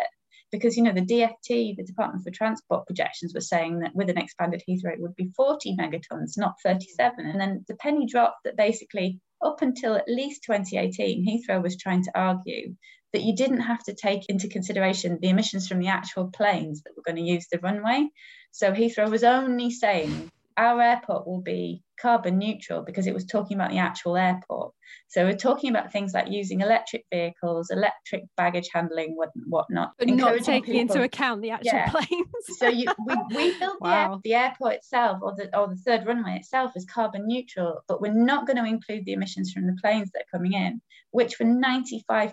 Because, 0.54 0.76
you 0.76 0.84
know, 0.84 0.92
the 0.92 1.00
DFT, 1.00 1.74
the 1.74 1.82
Department 1.82 2.22
for 2.22 2.30
Transport 2.30 2.86
projections 2.86 3.34
were 3.34 3.40
saying 3.40 3.80
that 3.80 3.92
with 3.92 4.08
an 4.08 4.18
expanded 4.18 4.62
Heathrow, 4.68 4.92
it 4.92 5.00
would 5.00 5.16
be 5.16 5.32
40 5.36 5.74
megatons, 5.76 6.38
not 6.38 6.54
37. 6.62 7.26
And 7.26 7.40
then 7.40 7.64
the 7.66 7.74
penny 7.74 8.06
dropped 8.06 8.44
that 8.44 8.56
basically 8.56 9.18
up 9.44 9.62
until 9.62 9.96
at 9.96 10.06
least 10.06 10.44
2018, 10.44 11.26
Heathrow 11.26 11.60
was 11.60 11.76
trying 11.76 12.04
to 12.04 12.12
argue 12.14 12.76
that 13.12 13.22
you 13.22 13.34
didn't 13.34 13.62
have 13.62 13.82
to 13.82 13.94
take 13.94 14.28
into 14.28 14.46
consideration 14.46 15.18
the 15.20 15.30
emissions 15.30 15.66
from 15.66 15.80
the 15.80 15.88
actual 15.88 16.30
planes 16.30 16.82
that 16.82 16.92
were 16.96 17.02
going 17.02 17.16
to 17.16 17.32
use 17.32 17.48
the 17.50 17.58
runway. 17.58 18.06
So 18.52 18.70
Heathrow 18.70 19.10
was 19.10 19.24
only 19.24 19.72
saying 19.72 20.30
our 20.56 20.80
airport 20.80 21.26
will 21.26 21.40
be 21.40 21.82
carbon 22.00 22.38
neutral 22.38 22.82
because 22.82 23.06
it 23.06 23.14
was 23.14 23.24
talking 23.24 23.56
about 23.56 23.70
the 23.70 23.78
actual 23.78 24.16
airport. 24.16 24.72
So 25.08 25.24
we're 25.24 25.36
talking 25.36 25.70
about 25.70 25.92
things 25.92 26.12
like 26.12 26.30
using 26.30 26.60
electric 26.60 27.04
vehicles, 27.12 27.70
electric 27.70 28.24
baggage 28.36 28.68
handling, 28.72 29.16
what 29.16 29.30
whatnot. 29.46 29.92
But 29.98 30.08
not 30.08 30.38
taking 30.40 30.74
people, 30.74 30.80
into 30.80 31.02
account 31.02 31.42
the 31.42 31.50
actual 31.50 31.72
yeah. 31.72 31.90
planes. 31.90 32.58
so 32.58 32.68
you, 32.68 32.86
we, 33.06 33.16
we 33.36 33.58
built 33.58 33.76
wow. 33.80 34.20
the, 34.22 34.30
the, 34.30 34.34
airport 34.34 34.74
itself 34.74 35.20
or 35.22 35.34
the, 35.36 35.56
or 35.56 35.68
the 35.68 35.76
third 35.76 36.06
runway 36.06 36.36
itself 36.36 36.72
as 36.76 36.84
carbon 36.84 37.26
neutral, 37.26 37.82
but 37.88 38.00
we're 38.00 38.12
not 38.12 38.46
going 38.46 38.56
to 38.56 38.64
include 38.64 39.04
the 39.04 39.12
emissions 39.12 39.52
from 39.52 39.66
the 39.66 39.76
planes 39.82 40.10
that 40.12 40.22
are 40.22 40.38
coming 40.38 40.52
in, 40.52 40.80
which 41.10 41.38
were 41.38 41.46
95% 41.46 42.32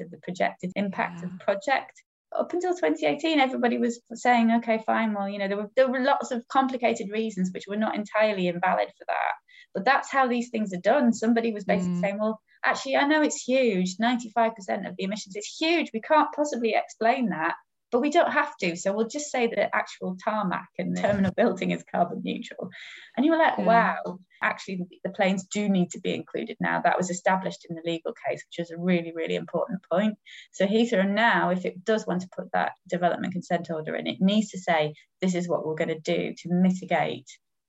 of 0.00 0.10
the 0.10 0.18
projected 0.22 0.72
impact 0.76 1.22
of 1.22 1.30
the 1.32 1.38
project 1.44 2.02
up 2.38 2.52
until 2.52 2.72
2018, 2.72 3.40
everybody 3.40 3.78
was 3.78 4.00
saying, 4.14 4.50
okay, 4.52 4.82
fine, 4.86 5.12
well, 5.12 5.28
you 5.28 5.38
know, 5.38 5.48
there 5.48 5.56
were 5.56 5.70
there 5.76 5.88
were 5.88 6.00
lots 6.00 6.30
of 6.30 6.46
complicated 6.48 7.08
reasons 7.10 7.50
which 7.52 7.66
were 7.66 7.76
not 7.76 7.96
entirely 7.96 8.48
invalid 8.48 8.88
for 8.96 9.04
that. 9.08 9.34
But 9.74 9.84
that's 9.84 10.10
how 10.10 10.26
these 10.26 10.50
things 10.50 10.72
are 10.72 10.80
done. 10.80 11.12
Somebody 11.12 11.52
was 11.52 11.64
basically 11.64 11.94
mm. 11.94 12.00
saying, 12.00 12.18
well, 12.20 12.40
actually, 12.64 12.96
I 12.96 13.06
know 13.06 13.22
it's 13.22 13.42
huge, 13.42 13.96
95% 13.98 14.52
of 14.88 14.96
the 14.96 15.04
emissions 15.04 15.36
is 15.36 15.56
huge. 15.58 15.90
We 15.94 16.00
can't 16.00 16.32
possibly 16.34 16.74
explain 16.74 17.28
that 17.30 17.54
but 17.90 18.00
we 18.00 18.10
don't 18.10 18.32
have 18.32 18.56
to. 18.58 18.76
So 18.76 18.92
we'll 18.92 19.08
just 19.08 19.30
say 19.30 19.46
that 19.48 19.74
actual 19.74 20.16
tarmac 20.22 20.68
and 20.78 20.96
terminal 20.96 21.32
building 21.36 21.70
is 21.72 21.84
carbon 21.92 22.22
neutral. 22.24 22.70
And 23.16 23.26
you 23.26 23.32
were 23.32 23.38
like, 23.38 23.54
yeah. 23.58 23.64
wow, 23.64 24.18
actually, 24.42 24.86
the 25.04 25.10
planes 25.10 25.44
do 25.44 25.68
need 25.68 25.90
to 25.90 26.00
be 26.00 26.14
included 26.14 26.56
now. 26.60 26.80
That 26.80 26.96
was 26.96 27.10
established 27.10 27.66
in 27.68 27.76
the 27.76 27.82
legal 27.84 28.12
case, 28.28 28.44
which 28.46 28.64
is 28.64 28.70
a 28.70 28.78
really, 28.78 29.12
really 29.14 29.36
important 29.36 29.80
point. 29.90 30.16
So 30.52 30.66
Heathrow 30.66 31.08
now, 31.08 31.50
if 31.50 31.64
it 31.64 31.84
does 31.84 32.06
want 32.06 32.22
to 32.22 32.28
put 32.34 32.52
that 32.52 32.72
development 32.88 33.32
consent 33.32 33.70
order 33.70 33.94
in, 33.96 34.06
it 34.06 34.20
needs 34.20 34.50
to 34.50 34.58
say, 34.58 34.94
this 35.20 35.34
is 35.34 35.48
what 35.48 35.66
we're 35.66 35.74
going 35.74 35.88
to 35.88 36.00
do 36.00 36.34
to 36.38 36.48
mitigate 36.48 37.26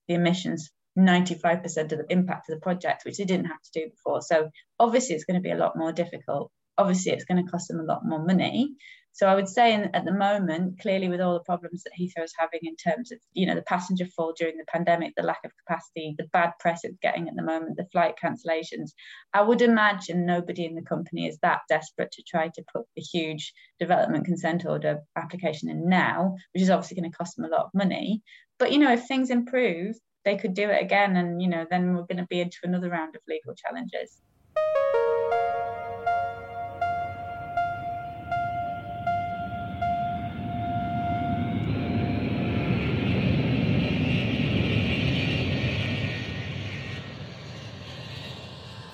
the 0.08 0.16
emissions 0.16 0.72
95% 0.98 1.66
of 1.66 1.90
the 1.90 2.06
impact 2.10 2.50
of 2.50 2.56
the 2.56 2.62
project, 2.62 3.06
which 3.06 3.18
they 3.18 3.26
didn't 3.26 3.46
have 3.46 3.62
to 3.62 3.80
do 3.80 3.90
before. 3.90 4.22
So 4.22 4.50
obviously, 4.80 5.16
it's 5.16 5.26
going 5.26 5.40
to 5.40 5.44
be 5.44 5.52
a 5.52 5.58
lot 5.58 5.78
more 5.78 5.92
difficult. 5.92 6.52
Obviously, 6.78 7.12
it's 7.12 7.26
going 7.26 7.44
to 7.44 7.52
cost 7.52 7.68
them 7.68 7.80
a 7.80 7.84
lot 7.84 8.06
more 8.06 8.24
money. 8.24 8.76
So 9.14 9.28
I 9.28 9.36
would 9.36 9.50
say 9.50 9.74
in, 9.74 9.94
at 9.94 10.06
the 10.06 10.14
moment, 10.14 10.80
clearly 10.80 11.10
with 11.10 11.22
all 11.22 11.34
the 11.34 11.44
problems 11.44 11.84
that 11.84 11.94
Heathrow 12.00 12.24
is 12.24 12.34
having 12.38 12.62
in 12.64 12.76
terms 12.76 13.12
of, 13.12 13.20
you 13.34 13.46
know, 13.46 13.56
the 13.56 13.62
passenger 13.64 14.06
fall 14.06 14.34
during 14.38 14.58
the 14.58 14.66
pandemic, 14.66 15.14
the 15.16 15.24
lack 15.24 15.42
of 15.44 15.52
capacity, 15.66 16.16
the 16.18 16.28
bad 16.32 16.52
press 16.60 16.82
it's 16.84 16.98
getting 17.02 17.28
at 17.28 17.36
the 17.36 17.44
moment, 17.44 17.78
the 17.78 17.88
flight 17.92 18.16
cancellations, 18.22 18.92
I 19.34 19.42
would 19.42 19.62
imagine 19.62 20.26
nobody 20.26 20.66
in 20.66 20.76
the 20.76 20.82
company 20.82 21.28
is 21.28 21.38
that 21.42 21.62
desperate 21.68 22.12
to 22.14 22.24
try 22.24 22.48
to 22.48 22.64
put 22.74 22.86
the 22.96 23.02
huge 23.02 23.54
development 23.80 24.26
consent 24.26 24.66
order 24.66 25.02
application 25.16 25.70
in 25.70 25.90
now, 25.90 26.36
which 26.54 26.64
is 26.64 26.70
obviously 26.70 27.00
going 27.00 27.12
to 27.12 27.18
cost 27.18 27.36
them 27.36 27.46
a 27.46 27.50
lot 27.50 27.66
of 27.66 27.72
money. 27.74 28.22
But, 28.60 28.72
you 28.72 28.80
know, 28.80 28.94
if 28.94 29.08
things 29.08 29.30
improve, 29.30 29.96
they 30.24 30.38
could 30.38 30.54
do 30.54 30.70
it 30.70 30.82
again. 30.82 31.16
And, 31.16 31.42
you 31.42 31.50
know, 31.50 31.66
then 31.70 31.96
we're 31.96 32.04
going 32.04 32.18
to 32.18 32.28
be 32.28 32.42
into 32.42 32.58
another 32.64 32.90
round 32.90 33.16
of 33.16 33.22
legal 33.28 33.56
challenges. 33.56 34.22